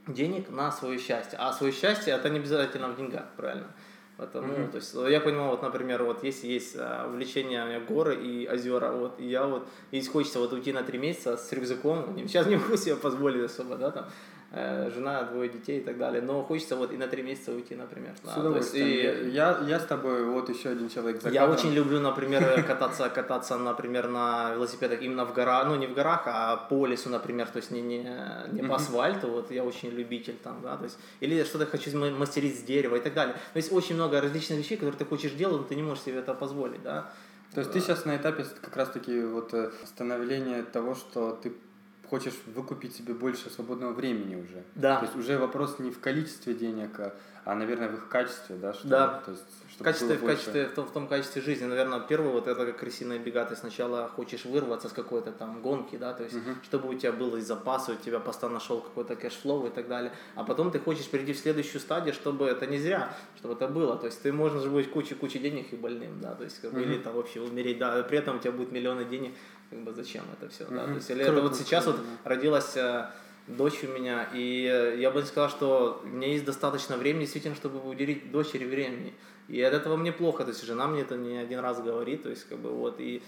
[0.07, 1.39] денег на свое счастье.
[1.39, 3.67] А свое счастье это не обязательно в деньгах, правильно?
[4.19, 4.71] Потому, mm-hmm.
[4.73, 8.49] то есть я понимаю, вот, например, вот если есть а, увлечение у меня горы и
[8.49, 12.49] озера, вот, и я вот, если хочется вот уйти на три месяца с рюкзаком, сейчас
[12.49, 14.07] не могу себе позволить особо, да, там,
[14.51, 16.23] жена, двое детей и так далее.
[16.23, 18.15] Но хочется вот и на три месяца уйти, например.
[18.23, 19.29] С да, удовольствием.
[19.29, 19.31] И...
[19.31, 21.57] Я, я с тобой, вот еще один человек за Я кадром.
[21.59, 26.23] очень люблю, например, кататься, кататься, например, на велосипедах именно в горах, ну не в горах,
[26.27, 28.07] а по лесу, например, то есть не, не,
[28.53, 32.59] не по асфальту, вот я очень любитель там, да, то есть, или что-то хочу мастерить
[32.59, 33.35] с дерева и так далее.
[33.53, 36.21] То есть очень много различных вещей, которые ты хочешь делать, но ты не можешь себе
[36.21, 37.11] это позволить, да.
[37.55, 41.53] То есть ты сейчас на этапе как раз-таки вот э, становления того, что ты
[42.09, 44.63] хочешь выкупить себе больше свободного времени уже.
[44.75, 44.97] Да.
[44.99, 48.73] То есть уже вопрос не в количестве денег, а, а наверное, в их качестве, да?
[48.73, 49.23] Что, да.
[49.25, 49.45] То есть,
[49.79, 52.79] в качестве, в, качестве в, том, в том качестве жизни, наверное, первое, вот это как
[52.79, 56.57] крысиная бега, ты сначала хочешь вырваться с какой-то там гонки, да, то есть, uh-huh.
[56.65, 60.13] чтобы у тебя было запасы, у тебя постоянно шел какой-то cash flow и так далее,
[60.35, 63.97] а потом ты хочешь перейти в следующую стадию, чтобы это не зря, чтобы это было,
[63.97, 66.83] то есть ты можешь быть куча-куча денег и больным, да, то есть, как, uh-huh.
[66.83, 69.33] или там вообще умереть, да, при этом у тебя будет миллионы денег,
[69.71, 70.75] как бы зачем это все, mm-hmm.
[70.75, 71.33] да, то есть, или Круто.
[71.33, 73.07] это вот сейчас вот родилась э,
[73.47, 77.87] дочь у меня, и я бы сказал, что у меня есть достаточно времени действительно, чтобы
[77.89, 79.15] уделить дочери времени,
[79.49, 82.31] и от этого мне плохо, то есть жена мне это не один раз говорит, то
[82.31, 83.23] есть как бы вот, и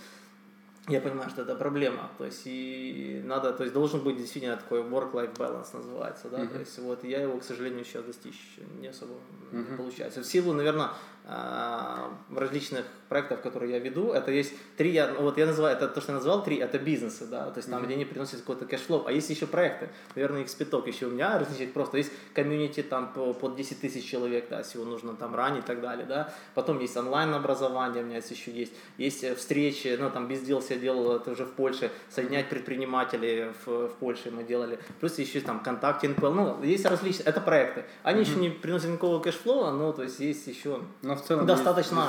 [0.89, 4.81] я понимаю, что это проблема, то есть и надо, то есть должен быть действительно такой
[4.81, 6.49] work-life balance называется, да, mm-hmm.
[6.49, 9.15] то есть вот я его, к сожалению, сейчас достичь не особо
[9.53, 9.71] mm-hmm.
[9.71, 10.23] не получается.
[10.23, 10.91] В силу, наверное,
[11.27, 16.13] различных проектов, которые я веду, это есть три, я, вот я называю, это то, что
[16.13, 17.87] я назвал три, это бизнесы, да, то есть там, mm-hmm.
[17.87, 21.07] где они приносят какой-то cash flow, а есть еще проекты, наверное, их с пяток еще
[21.07, 25.15] у меня различных просто, есть комьюнити там по, под 10 тысяч человек, да, всего нужно
[25.15, 28.73] там run ить и так далее, да, потом есть онлайн-образование, у меня есть еще есть,
[28.97, 33.53] есть э, встречи, ну, там, без дел я делал это уже в Польше, соединять предпринимателей
[33.65, 38.23] в, в Польше мы делали, плюс еще там контакт, ну, есть различные, это проекты, они
[38.23, 38.25] mm-hmm.
[38.25, 40.81] еще не приносят никакого cash flow, но, то есть есть еще...
[41.03, 42.07] Но в целом достаточно,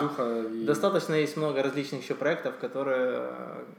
[0.51, 0.65] и...
[0.65, 3.29] достаточно есть много различных еще проектов, которые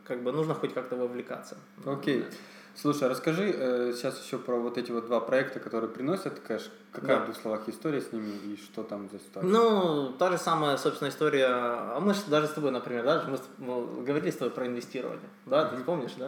[0.07, 1.57] как бы нужно хоть как-то вовлекаться.
[1.85, 2.21] Окей.
[2.21, 2.35] Окей.
[2.75, 6.71] Слушай, расскажи э, сейчас еще про вот эти вот два проекта, которые приносят кэш.
[6.91, 7.23] Какая Да.
[7.23, 9.51] в двух словах история с ними и что там за ситуация?
[9.51, 11.49] Ну, та же самая, собственно, история.
[11.51, 15.29] А мы ж даже с тобой, например, да, мы мы говорили с тобой про инвестирование.
[15.45, 16.27] Да, ты помнишь, да?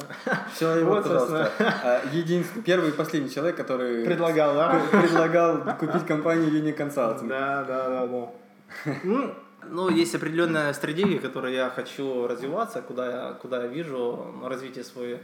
[0.55, 1.51] Все, вот, Вот, пожалуйста.
[1.59, 4.69] А, Единственный, первый и последний человек, который Предлагал, да?
[4.91, 7.27] пр- предлагал купить компанию Uni Consulting.
[7.27, 8.31] Да, да, да, да.
[9.05, 9.35] Ну,
[9.71, 15.21] ну, есть определенная стратегия, которой я хочу развиваться, куда я, куда я вижу развитие свое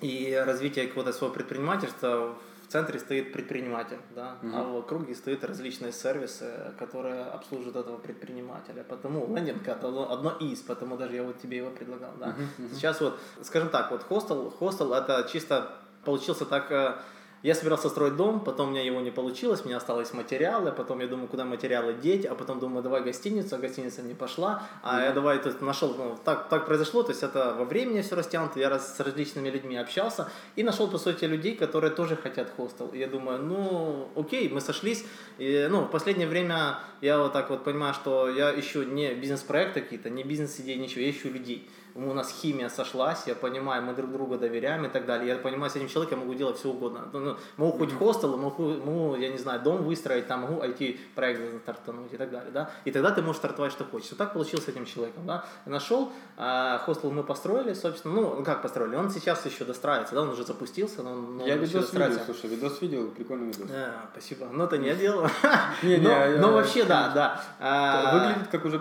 [0.00, 2.34] и развитие какого-то своего предпринимательства.
[2.62, 8.82] В центре стоит предприниматель, да, а в округе стоят различные сервисы, которые обслуживают этого предпринимателя.
[8.82, 12.34] Потому лендинг это одно, из, потому даже я вот тебе его предлагал, да.
[12.72, 15.70] Сейчас вот, скажем так, вот хостел, хостел это чисто
[16.04, 16.94] получился так э,
[17.42, 21.00] я собирался строить дом, потом у меня его не получилось, у меня остались материалы, потом
[21.00, 25.02] я думаю, куда материалы деть, а потом думаю, давай гостиницу, а гостиница не пошла, а
[25.02, 28.60] я давай есть, нашел, ну, так, так произошло, то есть это во времени все растянуто,
[28.60, 32.88] я раз, с различными людьми общался и нашел, по сути, людей, которые тоже хотят хостел.
[32.88, 35.04] И я думаю, ну, окей, мы сошлись,
[35.38, 39.80] и, ну, в последнее время я вот так вот понимаю, что я ищу не бизнес-проекты
[39.80, 41.68] какие-то, не бизнес-идеи, ничего, я ищу людей.
[41.94, 45.28] У нас химия сошлась, я понимаю, мы друг другу доверяем и так далее.
[45.28, 47.08] Я понимаю, с этим человеком я могу делать все угодно.
[47.12, 51.62] Ну, ну, могу хоть хостел, могу, могу, я не знаю, дом выстроить, там могу IT-проект
[51.62, 52.70] стартануть и так далее, да.
[52.84, 54.10] И тогда ты можешь стартовать, что хочешь.
[54.10, 55.44] Вот так получилось с этим человеком, да.
[55.66, 60.22] Я нашел, а, хостел мы построили, собственно, ну, как построили, он сейчас еще достраивается, да,
[60.22, 63.68] он уже запустился, но он Я видос видел, слушай, видос видел, прикольный видос.
[63.68, 64.46] Да, спасибо.
[64.52, 65.26] Но это не я делал.
[65.82, 67.42] Не, не, Но- вообще, да, да.
[67.58, 68.78] А, Выглядит как уже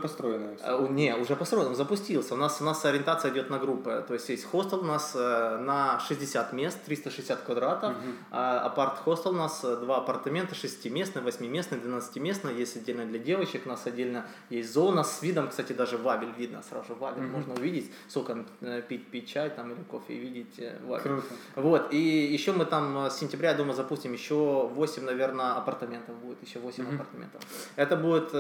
[0.64, 2.34] а, у- Не, уже построен, он запустился.
[2.34, 4.04] У нас, у нас ориентация идет на группы.
[4.08, 7.96] То есть есть хостел у нас э, на 60 мест, 360 квадратов.
[8.32, 12.56] А апарт-хостел у нас э, два апартамента, 6-местный, 8-местный, 12-местный.
[12.56, 16.62] Есть отдельно для девочек, у нас отдельно есть зона с видом, кстати, даже вабель видно
[16.70, 17.24] сразу же вабель.
[17.24, 21.04] Можно увидеть, сколько э, пить, пить чай там или кофе и видеть вабель.
[21.04, 21.28] Круто.
[21.56, 21.98] Вот, и
[22.34, 26.96] еще мы там с сентября, я думаю, запустим еще 8, наверное, апартаментов будет, еще 8
[26.96, 27.42] апартаментов.
[27.76, 28.34] Это будет,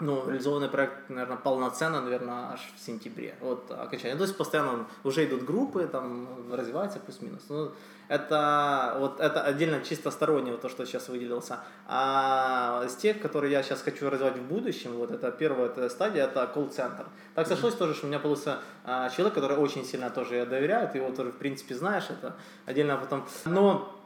[0.00, 4.16] ну, реализованный проект, наверное, полноценно, наверное, аж в сентябре, вот, окончание.
[4.16, 7.42] То есть постоянно уже идут группы, там, развивается плюс-минус.
[7.48, 7.72] Ну,
[8.08, 11.60] это вот это отдельно чисто стороннее, вот то, что сейчас выделился.
[11.86, 16.24] А из тех, которые я сейчас хочу развивать в будущем, вот это первая эта стадия,
[16.24, 17.06] это колл-центр.
[17.34, 20.88] Так сошлось тоже, что у меня получился а, человек, который очень сильно тоже я доверяю,
[20.88, 23.26] ты его тоже, в принципе, знаешь, это отдельно потом.
[23.44, 23.97] Но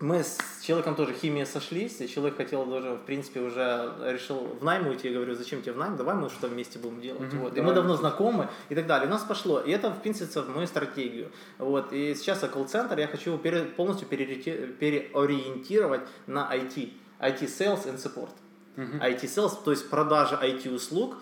[0.00, 4.64] мы с человеком тоже химия сошлись, и человек хотел даже, в принципе, уже решил в
[4.64, 5.08] найм уйти.
[5.08, 7.32] Я говорю, зачем тебе в найм, давай мы что вместе будем делать.
[7.32, 7.56] Мгм, вот.
[7.56, 9.08] И мы давно знакомы и так далее.
[9.08, 9.60] У нас пошло.
[9.60, 11.30] И это вписывается в мою стратегию.
[11.58, 11.92] Вот.
[11.92, 16.92] И сейчас колл-центр я хочу его пере- полностью переориенти- переориентировать на IT.
[17.20, 18.30] IT Sales and Support.
[18.76, 21.16] IT Sales, то есть продажа IT-услуг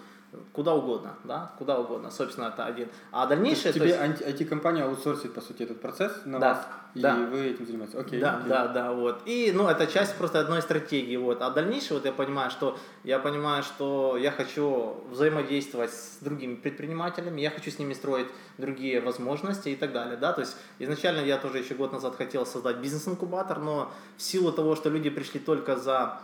[0.53, 2.89] куда угодно, да, куда угодно, собственно, это один.
[3.13, 7.01] А дальнейшее, то Тебе есть- IT-компания аутсорсит, по сути, этот процесс на Да, вас, и
[7.01, 7.15] да.
[7.17, 7.95] вы этим занимаетесь.
[7.95, 8.21] Окей.
[8.21, 8.49] Да, окей.
[8.49, 9.23] да, да, вот.
[9.25, 11.41] И, ну, это часть просто одной стратегии, вот.
[11.43, 17.41] А дальнейшее, вот я понимаю, что я понимаю, что я хочу взаимодействовать с другими предпринимателями,
[17.41, 18.27] я хочу с ними строить
[18.59, 20.33] другие возможности и так далее, да.
[20.33, 24.77] То есть изначально я тоже еще год назад хотел создать бизнес-инкубатор, но в силу того,
[24.77, 26.19] что люди пришли только за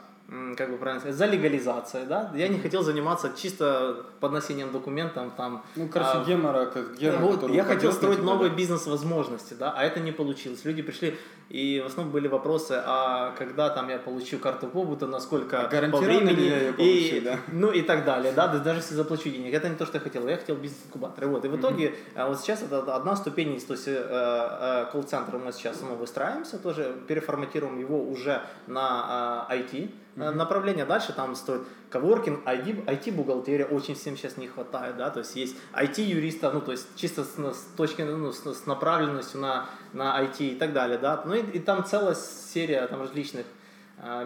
[0.57, 5.65] как бы правильно сказать, за легализацией, да, я не хотел заниматься чисто подносением документов там.
[5.77, 8.57] Ну, короче, а, гемора, как гемор, вот, я хотел строить новые да.
[8.57, 10.65] бизнес-возможности, да, а это не получилось.
[10.65, 11.19] Люди пришли,
[11.49, 15.99] и в основном были вопросы, а когда там я получу карту побыта, насколько А по
[15.99, 17.39] времени, я и, получу, да?
[17.53, 20.01] ну и так далее, да, да, даже если заплачу денег, это не то, что я
[20.01, 21.25] хотел, я хотел бизнес-инкубатор.
[21.25, 24.87] И вот, и в итоге, а, вот сейчас это одна ступень, то есть э, э,
[24.93, 31.35] колл-центр мы сейчас ну, выстраиваемся тоже, переформатируем его уже на IT, э, направление дальше там
[31.35, 36.61] стоит коворкинг, IT, IT-бухгалтерия очень всем сейчас не хватает, да, то есть есть IT-юриста, ну,
[36.61, 40.73] то есть чисто с, с точки, ну, с, с направленностью на, на IT и так
[40.73, 43.47] далее, да, ну, и, и там целая серия там различных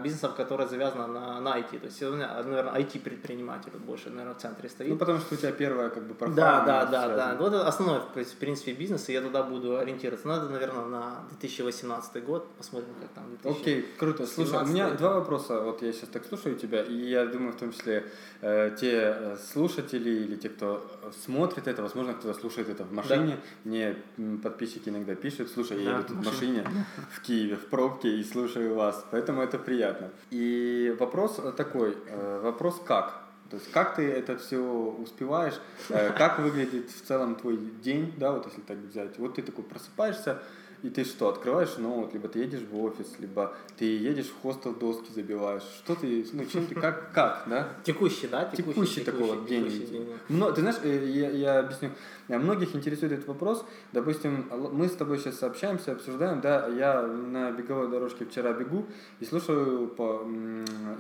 [0.03, 4.69] бизнесов, которые завязаны на, на IT, то есть, меня, наверное, IT-предприниматель больше, наверное, в центре
[4.69, 4.89] стоит.
[4.91, 7.17] Ну, потому что у тебя первая, как бы, Да, профайл, да, она да, связана.
[7.17, 7.37] да.
[7.39, 10.29] Вот это основной, в принципе, бизнес, и я туда буду ориентироваться.
[10.29, 13.61] Надо, наверное, на 2018 год, посмотрим, как там 2000.
[13.61, 14.27] Окей, круто.
[14.27, 15.61] Слушай, у меня 17 два вопроса.
[15.61, 18.05] Вот я сейчас так слушаю тебя, и я думаю, в том числе
[18.41, 22.93] э, те э, слушатели или те, кто э, смотрит это, возможно, кто-то слушает это в
[22.93, 23.39] машине.
[23.65, 26.65] Мне м, подписчики иногда пишут, слушай, я Да, еду тут в в машине
[27.13, 29.05] в Киеве, в пробке и слушаю вас.
[29.11, 30.11] Поэтому это приятно.
[30.31, 33.21] И вопрос э, такой, э, вопрос как?
[33.51, 38.33] То есть как ты это все успеваешь, Э, как выглядит в целом твой день, да,
[38.33, 39.19] вот если так взять.
[39.19, 40.43] Вот ты такой просыпаешься,
[40.87, 44.73] и ты что, открываешь ноут, либо ты едешь в офис, либо ты едешь в хостел,
[44.73, 45.65] доски забиваешь.
[45.79, 47.71] Что ты, ну, чем ты, как, как, да?
[47.83, 48.45] Текущий, да?
[48.45, 49.65] Текущий, текущий такой вот день.
[49.65, 50.09] Текущий день.
[50.29, 51.91] Но, ты знаешь, э, я, я объясню.
[52.29, 53.65] Многих интересует этот вопрос.
[53.93, 58.87] Допустим, мы с тобой сейчас общаемся, обсуждаем, да, я на беговой дорожке вчера бегу
[59.19, 60.23] и слушаю по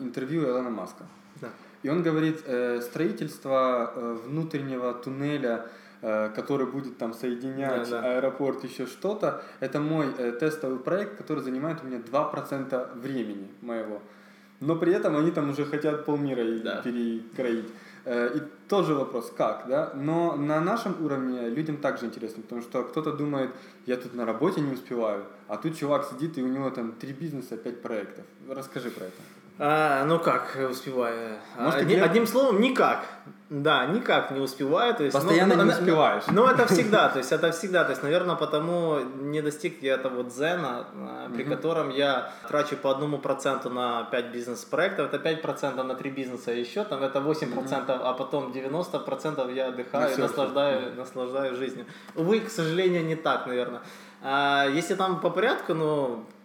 [0.00, 1.06] интервью Элона Маска.
[1.40, 1.50] Да.
[1.84, 5.68] И он говорит, э, строительство э, внутреннего туннеля
[6.00, 8.16] который будет там соединять да, да.
[8.16, 9.42] аэропорт, еще что-то.
[9.60, 14.00] Это мой э, тестовый проект, который занимает у меня 2% времени моего.
[14.60, 16.80] Но при этом они там уже хотят полмира да.
[16.82, 17.68] перекроить.
[18.04, 19.92] Э, и тоже вопрос, как, да?
[19.94, 23.50] Но на нашем уровне людям также интересно, потому что кто-то думает,
[23.84, 27.12] я тут на работе не успеваю, а тут чувак сидит, и у него там три
[27.12, 28.24] бизнеса, пять проектов.
[28.48, 29.22] Расскажи про это.
[29.58, 31.38] А, ну как успеваю?
[31.58, 33.06] Может, Одни, Одним словом, никак.
[33.48, 34.92] Да, никак не успеваю.
[34.94, 36.24] То есть, Постоянно ну, не успеваешь.
[36.26, 37.84] Ну, ну, это всегда, то есть это всегда.
[37.84, 42.76] То есть, наверное, потому не достиг я этого дзена, а, при mm котором я трачу
[42.76, 47.20] по одному проценту на 5 бизнес-проектов, это 5 процентов на 3 бизнеса еще, там это
[47.20, 51.86] 8 процентов, mm а потом 90 процентов я отдыхаю, и наслаждаю, mm наслаждаюсь жизнью.
[52.16, 53.80] Увы, к сожалению, не так, наверное.
[54.22, 56.35] А, если там по порядку, ну, а,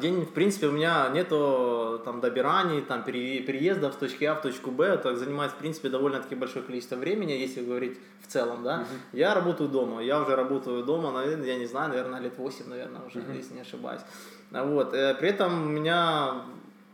[0.00, 4.70] день, в принципе, у меня нету там добираний, там переездов с точки А в точку
[4.70, 8.82] Б, это занимает, в принципе, довольно-таки большое количество времени, если говорить в целом, да.
[8.82, 9.18] Uh-huh.
[9.18, 13.00] Я работаю дома, я уже работаю дома, наверное, я не знаю, наверное, лет 8, наверное,
[13.06, 13.36] уже, uh-huh.
[13.36, 14.02] если не ошибаюсь.
[14.52, 16.42] Вот, э, при этом у меня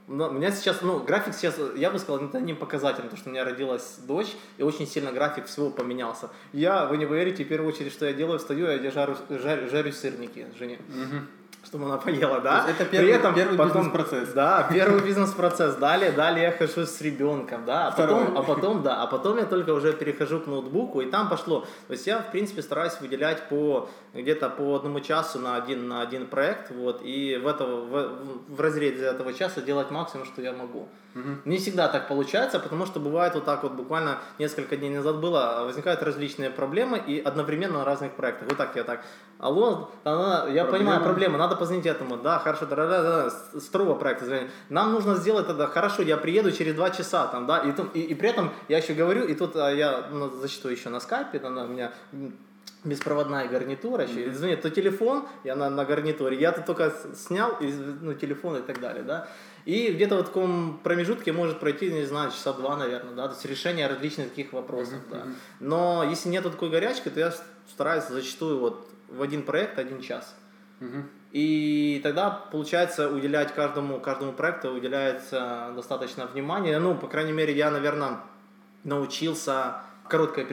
[0.07, 3.31] но у меня сейчас, ну, график сейчас, я бы сказал, это не показательно, потому что
[3.31, 6.29] у меня родилась дочь, и очень сильно график всего поменялся.
[6.53, 9.93] Я, вы не поверите, в первую очередь, что я делаю, встаю, я жарю, жарю, жарю
[9.93, 10.79] сырники жене.
[10.89, 11.23] Угу
[11.65, 12.67] чтобы она поела, да?
[12.69, 14.33] Это первый, При этом первый потом, бизнес-процесс.
[14.33, 15.77] Да, первый бизнес-процесс.
[15.77, 19.45] Далее, далее я хожу с ребенком, да, а потом, а потом, да, а потом я
[19.45, 21.61] только уже перехожу к ноутбуку, и там пошло.
[21.87, 26.03] То есть я, в принципе, стараюсь выделять по где-то по одному часу на один, на
[26.03, 30.53] один проект, вот, и в, этого, в, в разрезе этого часа делать максимум, что я
[30.53, 30.89] могу.
[31.15, 31.29] Угу.
[31.45, 35.63] Не всегда так получается, потому что бывает вот так вот, буквально несколько дней назад было,
[35.65, 38.49] возникают различные проблемы и одновременно на разных проектах.
[38.49, 39.05] Вот так я так,
[39.39, 40.71] алло, она, я проблема.
[40.71, 44.51] понимаю проблему, надо позвонить этому, да, хорошо, да, да, да, с второго проекта звонить.
[44.69, 48.15] Нам нужно сделать это, хорошо, я приеду через два часа, там, да, и, и, и
[48.15, 51.65] при этом я еще говорю, и тут а, я ну, зачастую еще на скайпе, она
[51.65, 51.93] у меня
[52.85, 54.35] беспроводная гарнитура еще, mm-hmm.
[54.35, 58.63] звонит, то телефон, я на, на гарнитуре, я тут только снял, и, ну, телефон и
[58.63, 59.29] так далее, да,
[59.65, 63.45] и где-то в таком промежутке может пройти, не знаю, часа два, наверное, да, то есть
[63.47, 65.11] решение различных таких вопросов, mm-hmm.
[65.11, 65.27] да.
[65.61, 67.33] Но если нет такой горячки, то я
[67.69, 70.35] стараюсь зачастую вот в один проект один час.
[70.81, 71.03] Mm-hmm.
[71.33, 76.79] И тогда получается уделять каждому, каждому проекту уделяется достаточно внимания.
[76.79, 78.21] Ну, по крайней мере, я, наверное,
[78.85, 80.47] научился короткое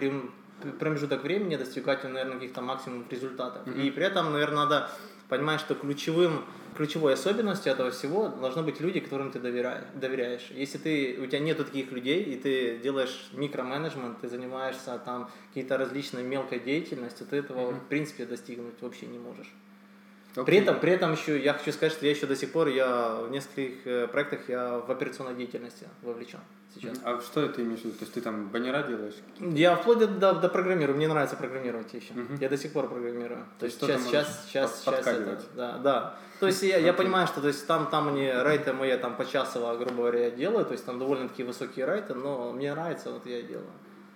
[0.80, 3.68] промежуток времени достигать, наверное, каких-то максимум результатов.
[3.68, 3.82] Mm-hmm.
[3.82, 4.90] И при этом, наверное, надо
[5.32, 6.44] понимать, что ключевым,
[6.76, 9.86] ключевой особенностью этого всего должны быть люди, которым ты доверяешь.
[9.96, 10.52] доверяешь.
[10.52, 15.78] Если ты, у тебя нет таких людей, и ты делаешь микроменеджмент, ты занимаешься там какие-то
[15.78, 17.80] различной мелкой деятельностью, ты этого, mm-hmm.
[17.80, 19.50] в принципе, достигнуть вообще не можешь.
[20.36, 20.46] Okay.
[20.46, 23.16] При этом, при этом еще я хочу сказать, что я еще до сих пор я
[23.16, 26.40] в нескольких э, проектах я в операционной деятельности вовлечен
[26.74, 26.98] сейчас.
[27.04, 27.98] А что это имеешь в виду?
[27.98, 29.16] То есть ты там баннера делаешь?
[29.40, 30.96] Я вплоть до, до, до программирую.
[30.96, 32.14] Мне нравится программировать еще.
[32.14, 32.38] Uh-huh.
[32.40, 33.46] Я до сих пор программирую.
[33.60, 36.18] То, то есть сейчас, сейчас, сейчас, сейчас это, да, да.
[36.40, 36.86] То есть я, okay.
[36.86, 40.66] я понимаю, что то есть там, там они рейты мои там почасово, грубо говоря, делаю,
[40.66, 43.68] то есть там довольно-таки высокие рейты, но мне нравится, вот я и делаю.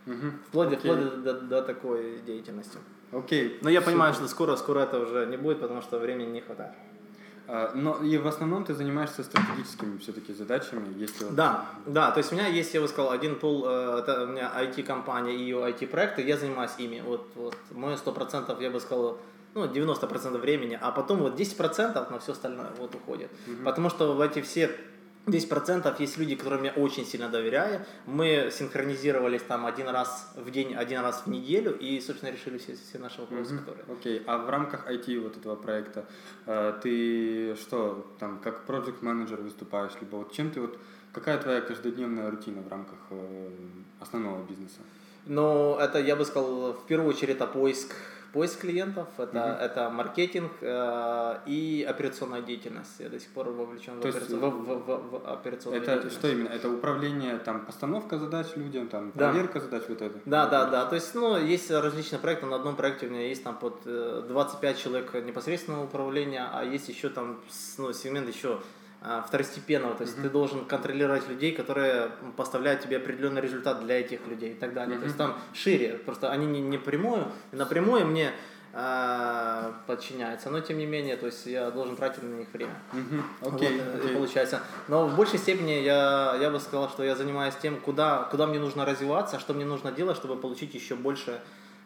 [0.05, 0.31] Uh-huh.
[0.47, 0.77] Вплоть, okay.
[0.77, 2.77] вплоть до, до, такой деятельности.
[3.11, 3.49] Окей.
[3.49, 3.57] Okay.
[3.61, 6.73] Но я понимаю, что скоро, скоро это уже не будет, потому что времени не хватает.
[7.47, 12.31] А, но и в основном ты занимаешься стратегическими все-таки задачами, если Да, да, то есть
[12.31, 15.57] у меня есть, я бы сказал, один пул, э, это у меня IT-компания и ее
[15.57, 17.03] IT-проекты, я занимаюсь ими.
[17.05, 19.19] Вот, вот мое 100%, я бы сказал,
[19.53, 23.29] ну, 90% времени, а потом вот 10% на все остальное вот уходит.
[23.47, 23.63] Угу.
[23.63, 24.71] Потому что в эти все
[25.25, 27.85] 10% есть люди, которым я очень сильно доверяю.
[28.05, 32.75] Мы синхронизировались там один раз в день, один раз в неделю и, собственно, решили все,
[32.75, 33.59] все наши вопросы, mm-hmm.
[33.59, 33.85] которые...
[33.89, 34.23] Окей, okay.
[34.27, 36.05] а в рамках IT вот этого проекта
[36.45, 40.77] э, ты что, там, как проект менеджер выступаешь, либо вот чем ты вот,
[41.11, 43.49] какая твоя каждодневная рутина в рамках э,
[43.99, 44.81] основного бизнеса?
[45.25, 47.95] Ну, это, я бы сказал, в первую очередь, это поиск
[48.35, 49.59] поиск клиентов, это, mm-hmm.
[49.65, 52.99] это маркетинг э, и операционная деятельность.
[52.99, 54.35] Я до сих пор вовлечен в, операци...
[54.35, 56.17] в, в, в, в операционную это деятельность.
[56.17, 56.49] Что именно?
[56.49, 59.65] Это управление, там, постановка задач людям, там, проверка да.
[59.65, 60.19] задач, вот это?
[60.25, 60.85] Да, да, да.
[60.85, 62.45] То есть, ну, есть различные проекты.
[62.45, 66.89] На одном проекте у меня есть там под 25 э, человек непосредственного управления, а есть
[66.89, 67.39] еще там,
[67.77, 68.59] ну, сегмент еще
[69.27, 70.23] второстепенного, то есть mm-hmm.
[70.23, 74.97] ты должен контролировать людей, которые поставляют тебе определенный результат для этих людей и так далее.
[74.97, 74.99] Mm-hmm.
[74.99, 78.31] То есть там шире, просто они не, не прямую, напрямую мне
[78.75, 82.73] э, подчиняются, но тем не менее, то есть я должен тратить на них время.
[82.91, 83.55] Угу.
[83.55, 84.11] Окей, вот, окей.
[84.11, 84.59] И получается.
[84.87, 88.59] Но в большей степени я, я бы сказал, что я занимаюсь тем, куда, куда мне
[88.59, 91.41] нужно развиваться, что мне нужно делать, чтобы получить еще больше,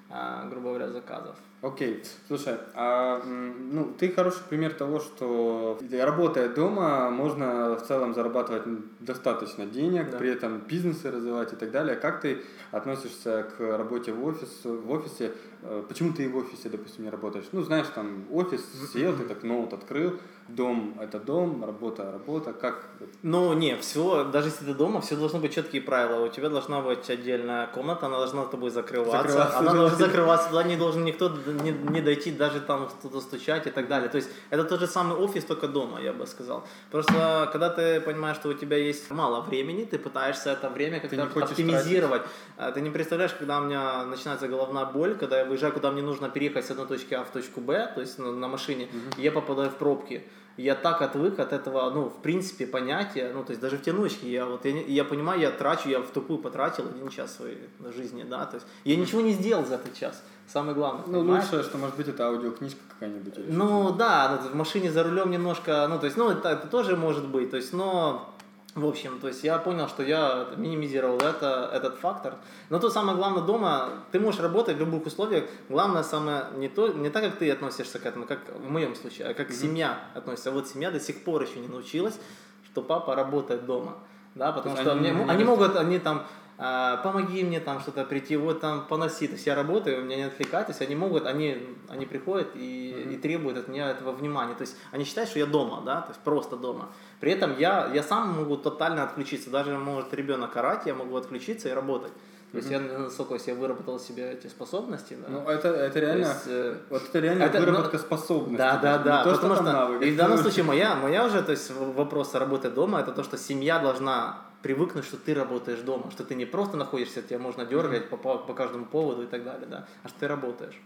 [0.09, 1.35] э, грубо говоря, заказов.
[1.61, 8.63] Окей, слушай, а ну ты хороший пример того, что работая дома, можно в целом зарабатывать
[9.01, 10.17] достаточно денег, Да.
[10.19, 11.97] при этом бизнесы развивать и так далее.
[11.97, 12.41] Как ты
[12.71, 15.33] относишься к работе в офис, в офисе?
[15.61, 17.45] Э, Почему ты и в офисе, допустим, не работаешь?
[17.51, 18.61] Ну, знаешь, там офис
[18.93, 20.13] сел, ты так ноут открыл,
[20.47, 22.53] дом это дом, работа работа.
[22.53, 22.85] Как?
[23.21, 26.23] Ну, не, все, даже если ты дома, все должны быть четкие правила.
[26.23, 29.17] У тебя должна быть отдельная комната, она должна с тобой закрываться.
[29.27, 33.67] Закрываться, она должна закрываться, туда не должен никто не, не дойти, даже там кто-то стучать
[33.67, 34.09] и так далее.
[34.09, 36.65] То есть это тот же самый офис, только дома, я бы сказал.
[36.91, 41.23] Просто когда ты понимаешь, что у тебя есть мало времени, ты пытаешься это время как-то
[41.23, 42.21] оптимизировать.
[42.57, 46.01] А, Ты не представляешь, когда у меня начинается головная боль, когда я выезжаю, куда мне
[46.01, 48.87] нужно переехать с одной точки А в точку Б, то есть на, на машине,
[49.17, 50.23] и я попадаю в пробки.
[50.57, 54.29] Я так отвык от этого, ну, в принципе, понятия, ну, то есть даже в тянучке,
[54.29, 58.23] я вот, я, я понимаю, я трачу, я в тупую потратил один час своей жизни,
[58.23, 60.21] да, то есть я ничего не сделал за этот час,
[60.51, 61.43] самое главное, Ну, понимаешь?
[61.45, 63.33] лучшее, что может быть, это аудиокнижка какая-нибудь.
[63.49, 66.95] Ну да, ну, в машине за рулем немножко, ну то есть, ну это, это тоже
[66.95, 68.33] может быть, то есть, но
[68.75, 72.35] в общем, то есть я понял, что я минимизировал это, этот фактор.
[72.69, 75.45] Но то самое главное дома, ты можешь работать в любых условиях.
[75.69, 79.27] Главное самое не то, не так, как ты относишься к этому, как в моем случае,
[79.27, 80.51] а как семья относится.
[80.51, 82.19] Вот семья до сих пор еще не научилась,
[82.63, 83.95] что папа работает дома,
[84.35, 86.23] да, потому что они они рас- могут, они там
[86.59, 89.27] помоги мне там что-то прийти, вот там поноси.
[89.27, 91.57] То есть я работаю, у меня не отвлекайтесь, они могут, они,
[91.87, 94.55] они приходят и, и требуют от меня этого внимания.
[94.55, 96.89] То есть они считают, что я дома, да, то есть просто дома.
[97.21, 99.49] При этом я, я сам могу тотально отключиться.
[99.49, 102.11] Даже может ребенок орать, я могу отключиться и работать.
[102.51, 105.15] То есть я настолько себе выработал себе эти способности.
[105.21, 105.27] Да.
[105.29, 108.57] Ну, это, это То реально, есть, э, вот это реально это, ну, выработка способностей.
[108.57, 109.23] да, да, да.
[109.23, 110.01] то, потому что, навык.
[110.01, 113.37] и в данном случае моя, моя уже, то есть вопрос работы дома, это то, что
[113.37, 118.09] семья должна привыкнуть, что ты работаешь дома, что ты не просто находишься, тебя можно дергать
[118.09, 120.79] по, по, по каждому поводу и так далее, да, а что ты работаешь.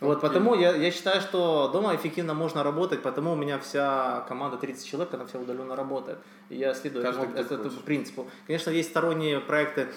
[0.00, 0.28] Вот, Окей.
[0.28, 4.84] потому я, я считаю, что дома эффективно можно работать, потому у меня вся команда 30
[4.84, 6.18] человек, она вся удаленно работает.
[6.48, 8.28] И я следую этому, этому принципу.
[8.46, 9.88] Конечно, есть сторонние проекты,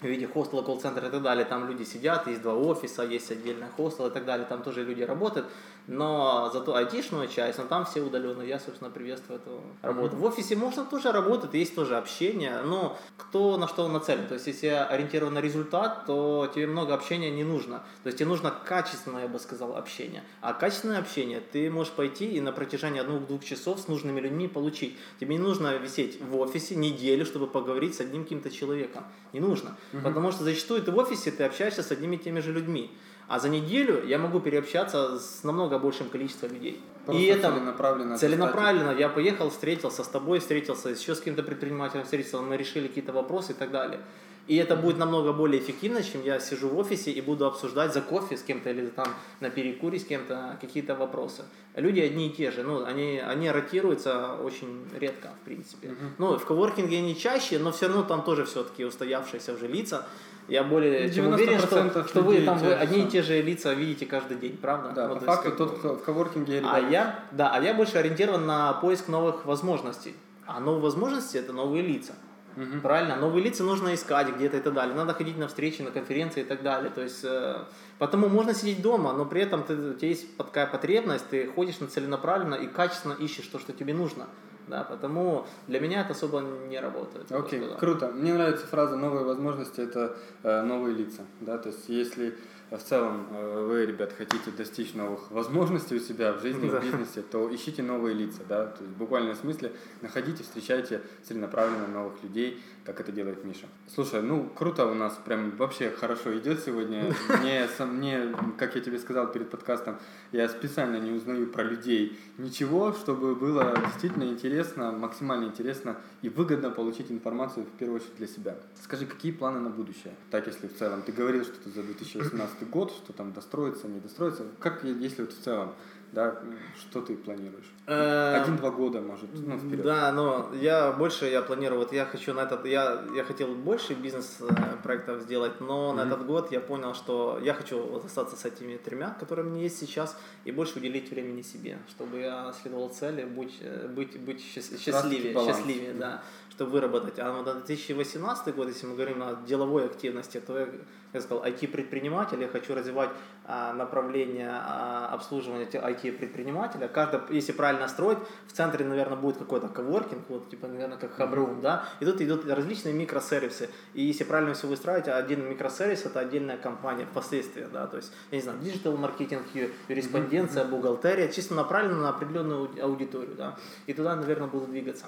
[0.00, 3.66] в виде хостела, колл-центра и так далее, там люди сидят, есть два офиса, есть отдельный
[3.76, 5.46] хостел и так далее, там тоже люди работают,
[5.88, 10.16] но зато айтишную часть, но там все удаленно, я, собственно, приветствую эту работу.
[10.16, 14.46] В офисе можно тоже работать, есть тоже общение, но кто на что нацелен, то есть
[14.46, 19.22] если ориентирован на результат, то тебе много общения не нужно, то есть тебе нужно качественное,
[19.22, 23.80] я бы сказал, общение, а качественное общение ты можешь пойти и на протяжении одного-двух часов
[23.80, 24.96] с нужными людьми получить.
[25.18, 29.04] Тебе не нужно висеть в офисе неделю, чтобы поговорить с одним каким-то человеком.
[29.32, 29.76] Не нужно.
[29.92, 32.90] Потому что зачастую ты в офисе, ты общаешься с одними и теми же людьми.
[33.28, 36.80] А за неделю я могу переобщаться с намного большим количеством людей.
[37.04, 38.18] Просто и это целенаправленно.
[38.18, 38.90] целенаправленно.
[38.98, 43.52] Я поехал, встретился с тобой, встретился еще с каким-то предпринимателем, встретился, мы решили какие-то вопросы
[43.52, 44.00] и так далее.
[44.48, 48.00] И это будет намного более эффективно, чем я сижу в офисе и буду обсуждать за
[48.00, 49.08] кофе с кем-то или там
[49.40, 51.44] на перекуре с кем-то какие-то вопросы.
[51.74, 55.94] Люди одни и те же, ну, они, они ротируются очень редко, в принципе.
[56.16, 60.06] Ну, в коворкинге они чаще, но все равно там тоже все-таки устоявшиеся уже лица.
[60.48, 63.74] Я более чем уверен, что, 90% что вы там вы одни и те же лица
[63.74, 64.92] видите каждый день, правда?
[64.94, 67.98] Да, Ну, по есть факту тот, кто в коворкинге а я, да, а я больше
[67.98, 70.14] ориентирован на поиск новых возможностей.
[70.46, 72.14] А новые возможности это новые лица.
[72.56, 72.80] Мгм.
[72.80, 73.16] Правильно?
[73.16, 74.94] Новые лица нужно искать где-то и так далее.
[74.96, 76.90] Надо ходить на встречи, на конференции и так далее.
[76.90, 77.58] То есть, э,
[77.98, 81.78] потому можно сидеть дома, но при этом ты, у тебя есть такая потребность, ты ходишь
[81.78, 84.26] на целенаправленно и качественно ищешь то, что тебе нужно.
[84.68, 87.30] Да, потому для меня это особо не работает.
[87.32, 87.78] Окей, сказал.
[87.78, 88.08] круто.
[88.08, 91.22] Мне нравится фраза «новые возможности»— это э, новые лица.
[91.40, 91.58] Да?
[91.58, 92.36] То есть если
[92.70, 96.80] в целом э, вы, ребят, хотите достичь новых возможностей у себя в жизни, Да.
[96.80, 98.40] в бизнесе, то ищите новые лица.
[98.48, 98.66] Да?
[98.66, 103.66] То есть в буквальном смысле находите, встречайте целенаправленно новых людей, как это делает Миша.
[103.86, 107.14] Слушай, ну круто у нас, прям вообще хорошо идет сегодня.
[107.40, 109.98] Мне, сам, мне, как я тебе сказал перед подкастом,
[110.32, 116.70] я специально не узнаю про людей ничего, чтобы было действительно интересно, максимально интересно и выгодно
[116.70, 118.56] получить информацию в первую очередь для себя.
[118.82, 120.14] Скажи, какие планы на будущее?
[120.30, 121.02] Так, если в целом.
[121.02, 124.44] Ты говорил, что ты за 2018 год, что там достроится, не достроится.
[124.60, 125.72] Как, если вот в целом,
[126.12, 126.40] да,
[126.80, 127.70] что ты планируешь?
[127.86, 129.82] Э, Один-два года, может, ну, вперед.
[129.82, 133.92] Да, но я больше я планирую, вот я хочу на этот, я, я хотел больше
[133.94, 138.76] бизнес-проектов сделать, но на этот год я понял, что я хочу вот остаться с этими
[138.76, 143.24] тремя, которые у меня есть сейчас, и больше уделить времени себе, чтобы я следовал цели,
[143.24, 146.22] быть, э, быть, быть счаст- счастливее, счастливее, да,
[146.58, 147.20] чтобы выработать.
[147.20, 150.66] А на 2018 год, если мы говорим о деловой активности, то я,
[151.12, 153.10] я сказал, IT-предприниматель, я хочу развивать
[153.44, 156.88] а, направление а, обслуживания те- IT-предпринимателя.
[156.88, 161.60] Каждый, если правильно строить, в центре, наверное, будет какой-то коворкинг, вот, типа, наверное, как хабрум,
[161.60, 163.70] да, и тут идут различные микросервисы.
[163.94, 168.38] И если правильно все выстраивать, один микросервис это отдельная компания впоследствии, да, то есть, я
[168.38, 169.44] не знаю, digital маркетинг,
[169.88, 173.56] юриспруденция, бухгалтерия, чисто направлена на определенную ауди- аудиторию, да,
[173.86, 175.06] и туда, наверное, буду двигаться.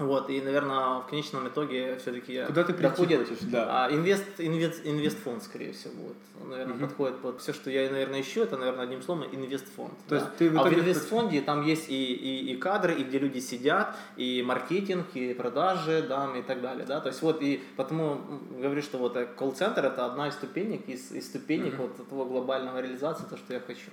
[0.00, 3.84] Вот, и, наверное, в конечном итоге все-таки я Куда ты доходит, хочешь, да.
[3.84, 6.88] а, инвест, инвест, инвестфонд, скорее всего, вот, Он, наверное, Мгм.
[6.88, 9.92] подходит под все, что я, наверное, ищу, это, наверное, одним словом, инвестфонд.
[10.08, 10.16] То да.
[10.16, 13.40] есть ты в а в инвестфонде там есть и, и, и кадры, и где люди
[13.40, 18.20] сидят, и маркетинг, и продажи, да, и так далее, да, то есть вот, и потому
[18.58, 21.82] говорю, что вот э, колл-центр это одна из ступенек, из, из ступенек Мгм.
[21.82, 23.90] вот этого глобального реализации, то, что я хочу.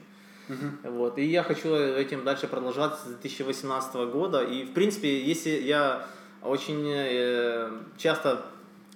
[0.48, 0.80] Мгм.
[0.84, 1.18] Вот.
[1.18, 4.42] И я хочу этим дальше продолжать с 2018 года.
[4.44, 6.08] И, в принципе, если я
[6.42, 8.46] очень э, часто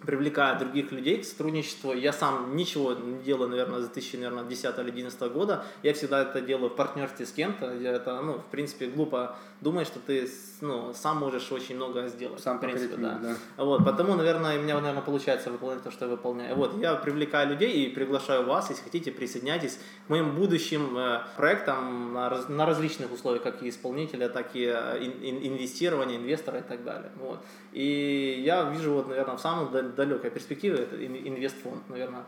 [0.05, 5.21] привлекаю других людей к сотрудничеству, я сам ничего не делаю, наверное, с 2010 или 2011
[5.33, 9.35] года, я всегда это делаю в партнерстве с кем-то, Я это, ну, в принципе, глупо
[9.61, 10.27] думать, что ты
[10.61, 12.39] ну, сам можешь очень много сделать.
[12.39, 13.35] Сам в принципе, мир, да.
[13.57, 16.55] вот, потому, наверное, у меня, наверное, получается выполнять то, что я выполняю.
[16.55, 22.13] Вот, я привлекаю людей и приглашаю вас, если хотите, присоединяйтесь к моим будущим э, проектам
[22.13, 26.59] на, раз- на различных условиях, как и исполнителя, так и э, ин- ин- инвестирования, инвестора
[26.59, 27.11] и так далее.
[27.17, 27.39] Вот.
[27.71, 32.23] И я вижу, вот, наверное, в самом дал- далекой перспективе это ин- инвестфонд, наверное,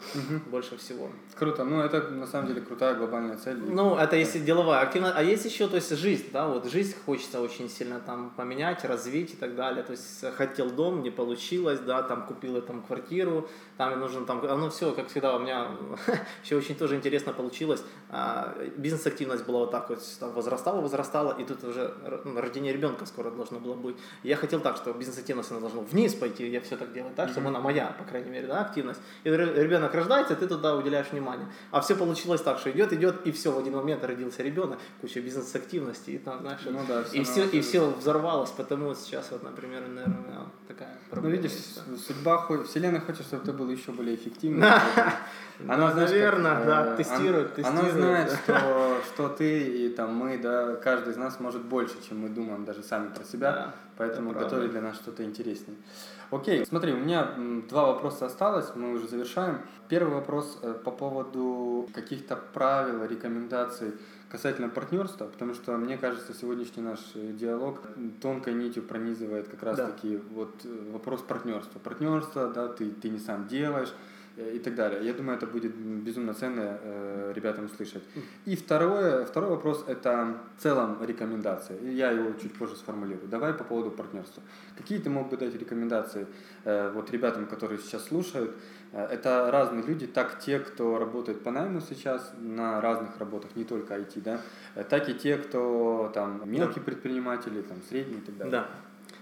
[0.52, 1.10] больше всего.
[1.36, 1.64] Круто.
[1.64, 3.58] Ну, это на самом деле крутая глобальная цель.
[3.58, 5.16] Ну, это если деловая активность.
[5.18, 9.34] А есть еще, то есть, жизнь, да, вот жизнь хочется очень сильно там поменять, развить
[9.34, 9.84] и так далее.
[9.84, 14.70] То есть, хотел дом, не получилось, да, там купил там квартиру, там нужно там, ну,
[14.70, 15.68] все, как всегда, у меня
[16.44, 17.84] еще очень тоже интересно получилось.
[18.10, 21.94] А, Бизнес-активность была вот так вот, там, возрастала, возрастала, и тут уже
[22.26, 23.96] ну, рождение ребенка скоро должно было быть.
[24.24, 27.60] Я хотел так, что бизнес-активность должна вниз пойти, я все так делаю так, чтобы она
[27.64, 29.00] моя, по крайней мере, да, активность.
[29.24, 31.48] И ре- ребенок рождается, и ты туда уделяешь внимание.
[31.72, 35.22] А все получилось так, что идет, идет, и все, в один момент родился ребенок, куча
[35.22, 39.44] бизнес-активности, и там, знаешь, Ну да, и всё все, и все взорвалось, потому сейчас вот,
[39.44, 41.36] например, наверное, такая Ну, проблема.
[41.36, 44.62] видишь, есть, судьба, вселенная хочет, чтобы ты был еще более эффективным.
[44.62, 44.82] Да,
[45.60, 50.38] знаешь, наверное, да, э, тестирует, он- Она тестирует, знает, что, что ты и там мы,
[50.38, 54.72] да, каждый из нас может больше, чем мы думаем даже сами про себя, поэтому готовить
[54.72, 55.78] для нас что-то интереснее.
[56.34, 57.32] Окей, смотри, у меня
[57.70, 59.60] два вопроса осталось, мы уже завершаем.
[59.88, 63.94] Первый вопрос э, по поводу каких-то правил, рекомендаций
[64.32, 67.82] касательно партнерства, потому что, мне кажется, сегодняшний наш э, диалог
[68.20, 71.78] тонкой нитью пронизывает как раз-таки вот э, вопрос партнерства.
[71.78, 73.94] Партнерство, да, ты, ты не сам делаешь,
[74.38, 75.06] и так далее.
[75.06, 78.04] Я думаю, это будет безумно ценно э, ребятам услышать.
[78.46, 81.78] И второе, второй вопрос– это в целом рекомендации.
[81.92, 83.28] Я его чуть позже сформулирую.
[83.28, 84.42] Давай по поводу партнерства.
[84.76, 86.26] Какие ты мог бы дать рекомендации
[86.64, 88.56] э, вот ребятам, которые сейчас слушают?
[88.92, 93.66] Э, это разные люди, так те, кто работает по найму сейчас на разных работах, не
[93.66, 94.42] только IT, да,
[94.76, 98.52] э, так и те, кто там мелкие предприниматели, там средние и так далее.
[98.52, 98.68] Да.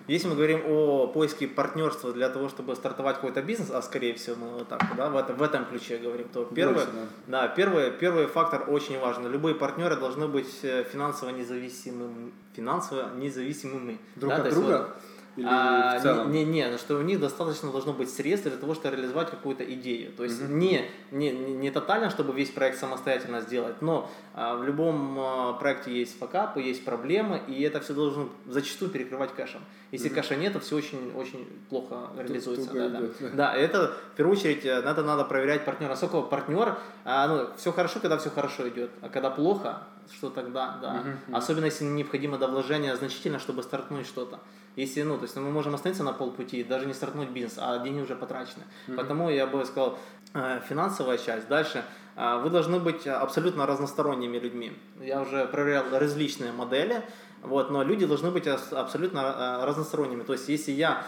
[0.08, 4.36] Если мы говорим о поиске партнерства для того, чтобы стартовать какой-то бизнес, а скорее всего
[4.38, 6.89] мы вот так, да, в этом, в этом ключе говорим, то первый, Больше,
[7.28, 7.47] да.
[7.47, 9.30] да, первый, первый фактор очень важен.
[9.32, 13.99] Любые партнеры должны быть э, финансово независимыми, финансово независимыми.
[14.16, 14.68] Друг да, от друга?
[14.68, 14.95] вот,
[15.38, 16.32] Или а, в целом?
[16.32, 19.63] Не, не, не, что у них достаточно должно быть средств для того, чтобы реализовать какую-то
[19.73, 20.11] идею.
[20.11, 20.59] То есть Мгм.
[20.59, 25.97] не, не, не, тотально, чтобы весь проект самостоятельно сделать, но а, в любом а, проекте
[25.97, 29.61] есть факапы, есть проблемы, и это все должно зачастую перекрывать кэшем.
[29.91, 30.15] Если Мгм.
[30.15, 32.67] кэша нет, то все очень, очень плохо реализуется.
[32.67, 32.99] туго Да, да.
[32.99, 33.36] идет.
[33.36, 35.91] Да, это в первую очередь э, надо, надо проверять партнера.
[35.91, 40.77] Насколько партнер, а, ну, все хорошо, когда все хорошо идет, а когда плохо, что тогда,
[40.82, 40.93] да.
[40.93, 41.36] Мгм.
[41.36, 44.39] Особенно если необходимо до вложения значительно, чтобы стартнуть что-то.
[44.78, 48.01] Если, ну, то есть мы можем остановиться на полпути, даже не стартнуть бизнес, а деньги
[48.01, 48.63] уже потрачены.
[48.88, 48.97] Мгм.
[48.97, 49.97] Поэтому я бы сказал,
[50.34, 51.47] э, финансовая часть.
[51.47, 51.84] Дальше,
[52.15, 54.72] э, вы должны быть абсолютно разносторонними людьми.
[55.01, 57.01] Я уже проверял различные модели,
[57.43, 60.24] вот, но люди должны быть абсолютно э, разносторонними.
[60.24, 61.03] То есть, если я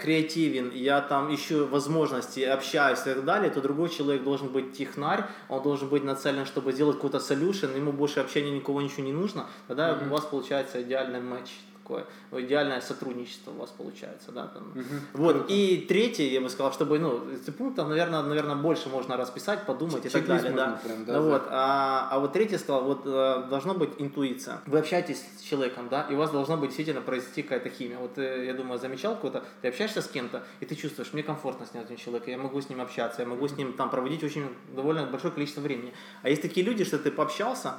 [0.00, 5.24] креативен, я там ищу возможности, общаюсь и так далее, то другой человек должен быть технарь,
[5.48, 9.46] он должен быть нацелен, чтобы сделать какой-то solution, ему больше общения никого ничего не нужно,
[9.66, 10.06] тогда Мгм.
[10.06, 11.50] у вас получается идеальный матч
[11.86, 14.72] такое ну, идеальное сотрудничество у вас получается, да, там.
[14.74, 15.00] Мгм.
[15.12, 15.52] Вот, Круто.
[15.52, 17.20] и третий, я бы сказал, чтобы, ну,
[17.56, 20.80] пунктов, наверное, наверное, больше можно расписать, подумать и так далее, да.
[20.84, 24.60] прям, да, за- вот, а, а вот третий сказал, вот э, должна быть интуиция.
[24.66, 27.98] Вы общаетесь с человеком, да, и у вас должна быть действительно произойти какая-то химия.
[27.98, 31.66] Вот э, я думаю, замечал какого-то, ты общаешься с кем-то, и ты чувствуешь, мне комфортно
[31.66, 34.48] с этим человеком, я могу с ним общаться, я могу с ним там проводить очень
[34.74, 35.92] довольно большое количество времени.
[36.22, 37.74] А есть такие люди, что ты пообщался,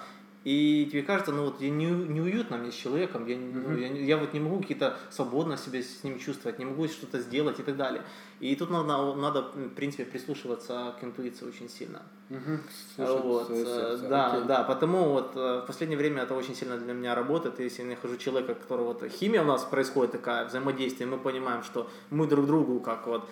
[0.48, 3.80] и тебе кажется, ну вот я не, неуютно мне с человеком, я, ну, Мгм.
[3.82, 7.60] я, я вот не могу какие-то свободно себя с ним чувствовать, не могу что-то сделать
[7.60, 8.02] и так далее.
[8.40, 12.02] И тут надо, надо в принципе, прислушиваться к интуиции очень сильно.
[12.96, 14.08] Слушать Вот, э, сердце.
[14.08, 14.48] да, Окей.
[14.48, 17.60] да, потому вот э, в последнее время это очень сильно для меня работает.
[17.60, 21.90] Если я нахожу человека, которого вот химия у нас происходит такая, взаимодействие, мы понимаем, что
[22.10, 23.30] мы друг другу как вот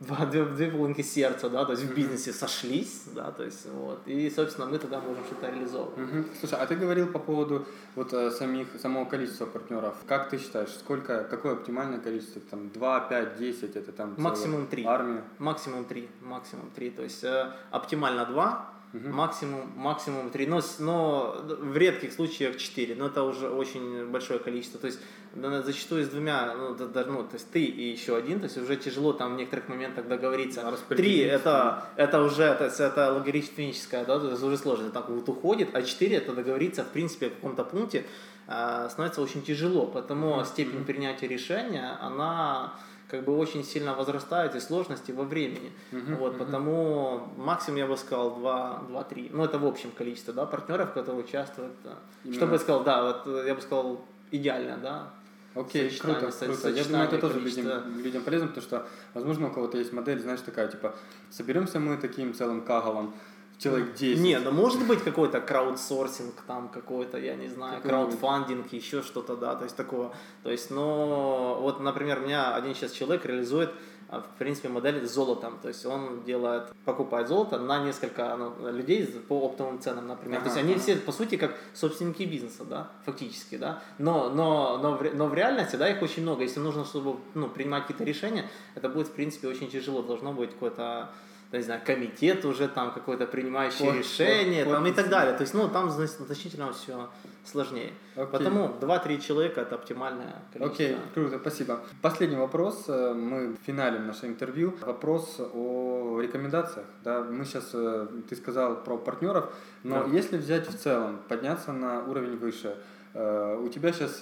[0.00, 4.30] две, две половинки сердца, да, то есть в бизнесе сошлись, да, то есть вот, и,
[4.30, 5.98] собственно, мы тогда можем что-то реализовывать.
[5.98, 6.26] Mm-hmm.
[6.40, 9.94] Слушай, а ты говорил по поводу вот э, самих, самого количества партнеров.
[10.06, 14.14] Как ты считаешь, сколько, какое оптимальное количество, там, 2, 5, 10, это там...
[14.18, 14.84] Максимум 3.
[14.84, 15.24] Армия?
[15.38, 19.08] Максимум 3, максимум 3, то есть э, оптимально 2, Угу.
[19.08, 24.78] Максимум, максимум 3, но, но в редких случаях 4, но это уже очень большое количество.
[24.78, 25.00] То есть
[25.34, 28.76] зачастую с двумя, ну, даже, ну то есть ты и еще один, то есть уже
[28.76, 30.72] тяжело там в некоторых моментах договориться.
[30.88, 35.74] Три это, это уже это это логарифмическое, да, то есть уже сложно, так вот уходит,
[35.74, 38.04] а 4 это договориться в принципе в каком-то пункте
[38.46, 42.74] э, становится очень тяжело, поэтому степень принятия решения, она
[43.08, 45.72] как бы очень сильно возрастает и сложности во времени.
[45.92, 46.44] Мгм, Вот, мгм.
[46.44, 49.30] потому максимум я бы сказал 2-3.
[49.32, 51.72] Ну, это в общем количестве, да, партнеров, которые участвуют.
[51.84, 51.94] Да.
[52.24, 52.36] Именно.
[52.36, 55.10] Что бы я сказал, да, вот э, я бы сказал идеально, да.
[55.54, 56.68] Окей, круто, круто.
[56.70, 58.02] Я думаю, это тоже людям, количества.
[58.02, 60.96] людям полезно, потому что, возможно, у кого-то есть модель, знаешь, такая, типа,
[61.30, 63.14] соберемся мы таким целым кагалом,
[63.58, 64.20] человек 10.
[64.20, 69.54] Не, ну может быть какой-то краудсорсинг, там какой-то, я не знаю, краудфандинг, еще что-то, да,
[69.54, 70.14] то есть такого.
[70.42, 73.70] То есть, но вот, например, у меня один сейчас человек реализует,
[74.08, 78.70] а, в принципе, модель с золотом, то есть он делает, покупает золото на несколько ну,
[78.70, 80.40] людей по оптовым ценам, например.
[80.40, 80.82] то есть Ага, они ага.
[80.82, 83.82] все, по сути, как собственники бизнеса, да, фактически, да.
[83.98, 86.42] Но, но, но, в, но в реальности, да, их очень много.
[86.42, 90.02] Если нужно, чтобы ну, принимать какие-то решения, это будет, в принципе, очень тяжело.
[90.02, 91.10] Должно быть какое-то
[91.58, 94.96] не знаю, комитет уже там какой-то принимающий Вот, решение вот, там и вот.
[94.96, 95.34] так далее.
[95.36, 97.08] То есть, ну, там зна- значительно все
[97.44, 97.92] сложнее.
[98.16, 98.26] Окей.
[98.32, 100.66] Потому 2-3 человека это оптимальное количество.
[100.86, 101.80] Окей, круто, спасибо.
[102.02, 102.84] Последний вопрос.
[102.88, 104.74] э, Мы финалем наше интервью.
[104.80, 106.86] Вопрос о рекомендациях.
[107.04, 109.52] Да, мы сейчас, ты сказал про партнеров,
[109.82, 110.10] но Да.
[110.10, 112.74] если взять в целом, подняться на уровень выше, э,
[113.14, 114.20] у тебя сейчас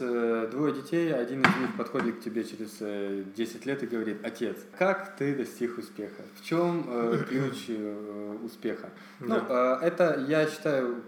[0.51, 4.59] двое детей, один из них подходит к тебе через э, 10 лет и говорит, отец,
[4.79, 6.23] как ты достиг успеха?
[6.39, 8.91] В чем э, ключ э, успеха?
[9.19, 11.03] Ну, э, это, я считаю,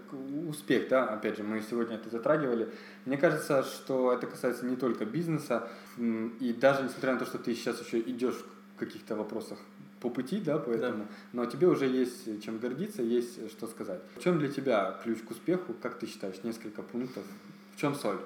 [0.47, 2.69] успех, да, опять же, мы сегодня это затрагивали.
[3.05, 5.67] Мне кажется, что это касается не только бизнеса,
[5.97, 8.43] и даже несмотря на то, что ты сейчас еще идешь
[8.75, 9.59] в каких-то вопросах
[10.01, 14.01] по пути, да, поэтому, но тебе уже есть чем гордиться, есть что сказать.
[14.15, 17.23] В чем для тебя ключ к успеху, как ты считаешь, несколько пунктов?
[17.75, 18.19] В чем соль?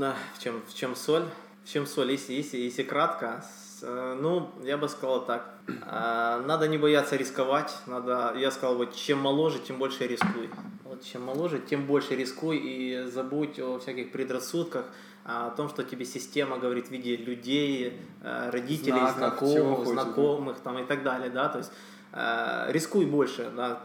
[0.00, 1.24] Да, в чем, в чем соль?
[1.64, 5.54] В чем соль, если, если, если кратко, с- э, ну, я бы сказал так.
[5.82, 7.76] А, Надо не бояться рисковать.
[7.86, 10.48] Надо, я сказал, вот чем моложе, тем больше рискуй.
[10.84, 14.86] Вот чем моложе, тем больше рискуй и забудь о всяких предрассудках,
[15.24, 20.58] а, о том, что тебе система говорит в виде людей, э, родителей, Знаков, знакомых, знакомых
[20.60, 21.72] там, и так далее, да, то есть
[22.12, 23.80] э, рискуй больше, да,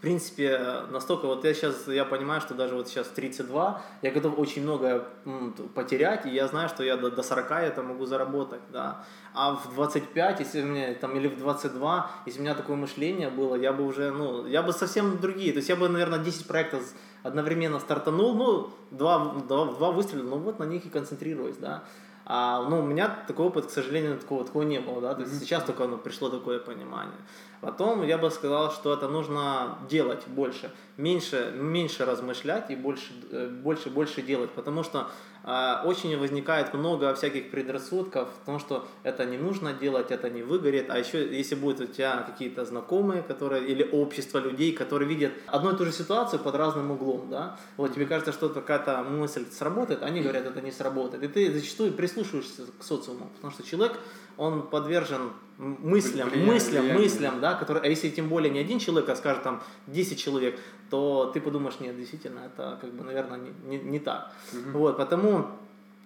[0.00, 0.58] в принципе,
[0.90, 5.04] настолько, вот я сейчас, я понимаю, что даже вот сейчас 32, я готов очень многое
[5.26, 9.04] м, т- потерять, и я знаю, что я до, до 40 это могу заработать, да.
[9.34, 13.28] А в 25, если у меня, там, или в 22, если у меня такое мышление
[13.28, 16.46] было, я бы уже, ну, я бы совсем другие, то есть я бы, наверное, 10
[16.46, 16.82] проектов
[17.22, 21.84] одновременно стартанул, ну, два, два, два выстрела, ну, вот на них и концентрируюсь, да.
[22.24, 25.38] А, ну, у меня такой опыт, к сожалению, такого, такого не было, да, то есть
[25.40, 27.18] сейчас только ну, пришло такое понимание.
[27.60, 33.48] Потом я бы сказал, что это нужно делать больше, меньше, меньше размышлять и больше, э,
[33.48, 35.10] больше, больше делать, потому что
[35.44, 40.88] э, очень возникает много всяких предрассудков, потому что это не нужно делать, это не выгорит,
[40.88, 45.72] а еще если будут у тебя какие-то знакомые, которые или общество людей, которые видят одну
[45.72, 50.02] и ту же ситуацию под разным углом, да, вот тебе кажется, что какая-то мысль сработает,
[50.02, 53.98] они говорят, это не сработает, и ты зачастую прислушиваешься к социуму, потому что человек
[54.40, 57.02] он подвержен мыслям, Влиянию, мыслям, влиянию.
[57.02, 60.58] мыслям, да, которые, а если тем более не один человек, а скажет там 10 человек,
[60.88, 64.32] то ты подумаешь, нет, действительно, это как бы, наверное, не, не, не так.
[64.72, 65.46] Вот, потому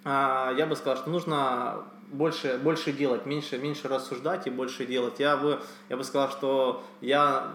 [0.03, 5.20] а, я бы сказал, что нужно больше, больше делать, меньше, меньше рассуждать и больше делать.
[5.20, 7.53] Я бы, я бы сказал, что я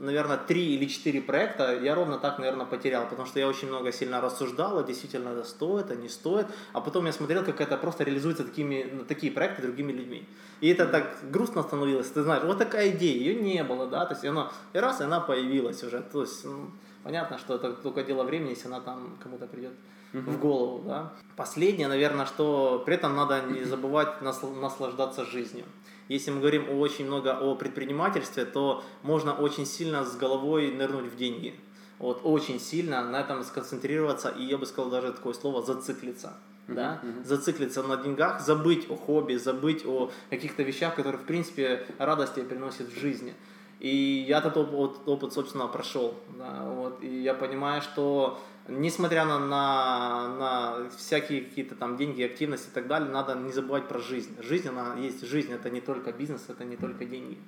[0.00, 3.92] наверное, три или четыре проекта я ровно так, наверное, потерял, потому что я очень много
[3.92, 7.76] сильно рассуждал, а действительно это стоит, а не стоит, а потом я смотрел, как это
[7.76, 10.26] просто реализуется такими, ну, такие проекты другими людьми.
[10.60, 14.14] И это так грустно становилось, ты знаешь, вот такая идея, ее не было, да, то
[14.14, 16.70] есть она, и раз, и она появилась уже, то есть, ну,
[17.04, 19.72] понятно, что это только дело времени, если она там кому-то придет
[20.12, 21.12] в голову, да.
[21.36, 25.64] Последнее, наверное, что при этом надо не забывать наслаждаться жизнью.
[26.10, 31.16] Если мы говорим очень много о предпринимательстве, то можно очень сильно с головой нырнуть в
[31.16, 31.54] деньги.
[32.00, 36.32] Вот очень сильно на этом сконцентрироваться, и я бы сказал даже такое слово зациклиться.
[36.66, 37.00] Да?
[37.00, 37.24] uh-huh.
[37.24, 42.88] Зациклиться на деньгах, забыть о хобби, забыть о каких-то вещах, которые, в принципе, радости приносят
[42.88, 43.34] в жизни.
[43.80, 46.14] И я этот опыт, опыт собственно, прошел.
[46.38, 52.68] Да, вот, и я понимаю, что несмотря на, на, на всякие какие-то там деньги, активности
[52.68, 54.36] и так далее, надо не забывать про жизнь.
[54.42, 57.38] Жизнь, она есть жизнь, это не только бизнес, это не только деньги.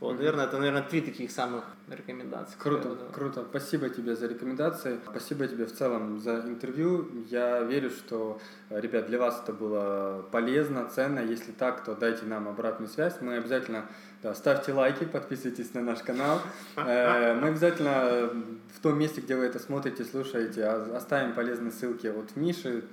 [0.00, 2.56] Вот, наверное, это, наверное, три таких самых рекомендации.
[2.58, 3.12] Круто, да.
[3.12, 3.46] круто.
[3.48, 4.98] Спасибо тебе за рекомендации.
[5.08, 7.08] Спасибо тебе в целом за интервью.
[7.30, 11.20] Я верю, что, ребят, для вас это было полезно, ценно.
[11.20, 13.20] Если так, то дайте нам обратную связь.
[13.20, 13.86] Мы обязательно
[14.22, 16.40] да, ставьте лайки, подписывайтесь на наш канал.
[16.76, 18.30] Э, мы обязательно
[18.72, 22.84] в том месте, где вы это смотрите, слушаете, оставим полезные ссылки от Миши,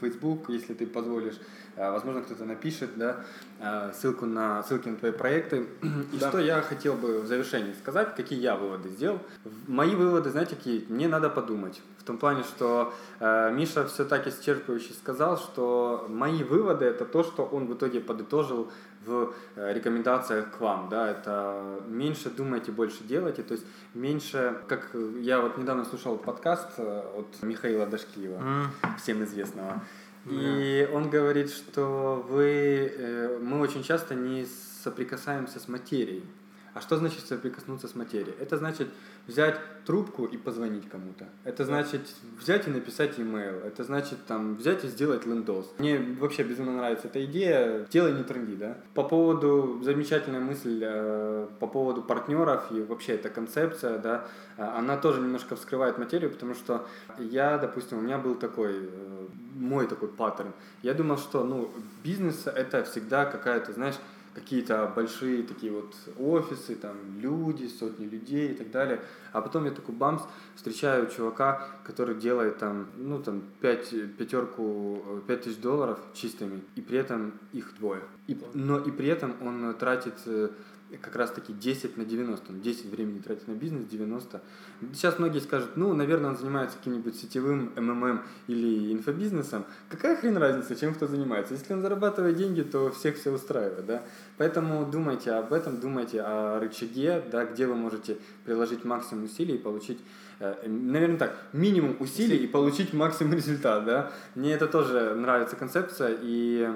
[0.00, 1.38] Facebook, если ты позволишь.
[1.76, 3.16] Э, возможно, кто-то напишет, да,
[3.60, 5.66] э, ссылку на, ссылки на твои проекты.
[6.12, 6.30] И да.
[6.30, 9.20] что я хотел бы в завершении сказать, какие я выводы сделал.
[9.66, 10.86] Мои выводы, знаете, какие?
[10.88, 11.82] Мне надо подумать.
[11.98, 17.22] В том плане, что э, Миша все так исчерпывающе сказал, что мои выводы это то,
[17.22, 18.70] что он в итоге подытожил
[19.08, 24.94] в э, рекомендациях к вам, да, это меньше думайте, больше делайте, то есть меньше, как
[25.20, 28.96] я вот недавно слушал подкаст э, от Михаила Дашкиева, mm.
[28.98, 29.82] всем известного,
[30.26, 34.46] и он говорит, что вы, э, мы очень часто не
[34.84, 36.24] соприкасаемся с материей.
[36.74, 38.36] А что значит соприкоснуться с материей?
[38.38, 38.88] Это значит
[39.28, 41.26] взять трубку и позвонить кому-то.
[41.44, 42.02] Это значит
[42.38, 43.64] взять и написать email.
[43.64, 45.72] Это значит там взять и сделать лендос.
[45.78, 47.86] Мне вообще безумно нравится эта идея.
[47.90, 48.76] Делай не тренди, да?
[48.94, 54.26] По поводу, замечательная мысль э, по поводу партнеров и вообще эта концепция, да,
[54.56, 56.86] э, она тоже немножко вскрывает материю, потому что
[57.18, 60.52] я, допустим, у меня был такой, э, мой такой паттерн.
[60.82, 61.70] Я думал, что, ну,
[62.02, 63.96] бизнес это всегда какая-то, знаешь,
[64.38, 69.00] какие-то большие такие вот офисы, там люди, сотни людей и так далее.
[69.32, 70.22] А потом я такой бамс,
[70.54, 76.98] встречаю чувака, который делает там, ну там, пять, пятерку, пять тысяч долларов чистыми, и при
[76.98, 78.02] этом их двое.
[78.26, 80.50] И, но и при этом он тратит э,
[80.96, 84.40] как раз таки 10 на 90, он 10 времени тратит на бизнес, 90.
[84.94, 89.66] Сейчас многие скажут, ну, наверное, он занимается каким-нибудь сетевым МММ или инфобизнесом.
[89.90, 91.54] Какая хрен разница, чем кто занимается?
[91.54, 94.02] Если он зарабатывает деньги, то всех все устраивает, да?
[94.38, 99.58] Поэтому думайте об этом, думайте о рычаге, да, где вы можете приложить максимум усилий и
[99.58, 99.98] получить
[100.40, 104.12] э, наверное так, минимум усилий и получить максимум результат, да.
[104.34, 106.70] Мне это тоже нравится концепция, и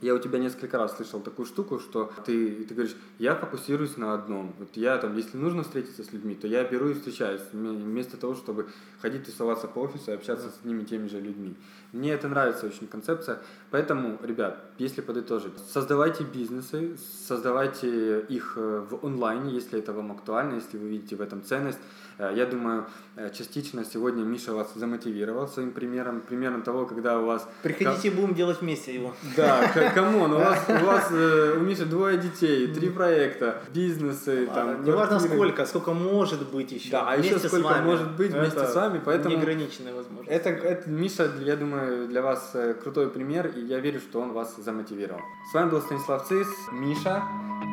[0.00, 4.12] я у тебя несколько раз слышал такую штуку, что ты, ты говоришь, я фокусируюсь на
[4.14, 4.54] одном.
[4.58, 8.34] Вот я там, если нужно встретиться с людьми, то я беру и встречаюсь, вместо того,
[8.34, 8.68] чтобы
[9.00, 11.54] ходить тусоваться по офису и общаться с ними теми же людьми.
[11.92, 13.40] Мне это нравится очень концепция.
[13.70, 20.56] Поэтому, ребят, если подытожить, создавайте бизнесы, создавайте их э, в онлайне, если это вам актуально,
[20.56, 21.78] если вы видите в этом ценность.
[22.18, 22.86] Э, я думаю,
[23.16, 27.46] э, частично сегодня Миша вас замотивировал своим примером, примером того, когда у вас...
[27.62, 29.14] Приходите, будем делать вместе его.
[29.36, 34.82] Да, come on, у вас, у вас, у Миши двое детей, три проекта, бизнесы, там...
[34.84, 36.90] Неважно сколько, сколько может быть еще.
[36.90, 39.34] Да, а еще сколько может быть вместе с вами, поэтому...
[39.34, 40.30] Неограниченная возможность.
[40.30, 44.56] Это, это, Миша, я думаю, для вас крутой пример, и я верю, что он вас
[44.56, 45.20] замотивировал.
[45.50, 47.22] С вами был Станислав Цис, Миша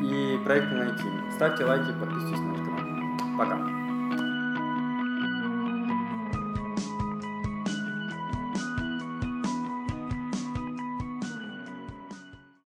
[0.02, 1.08] и проект Найти.
[1.36, 3.38] Ставьте лайки, подписывайтесь на наш канал.
[3.38, 3.82] Пока.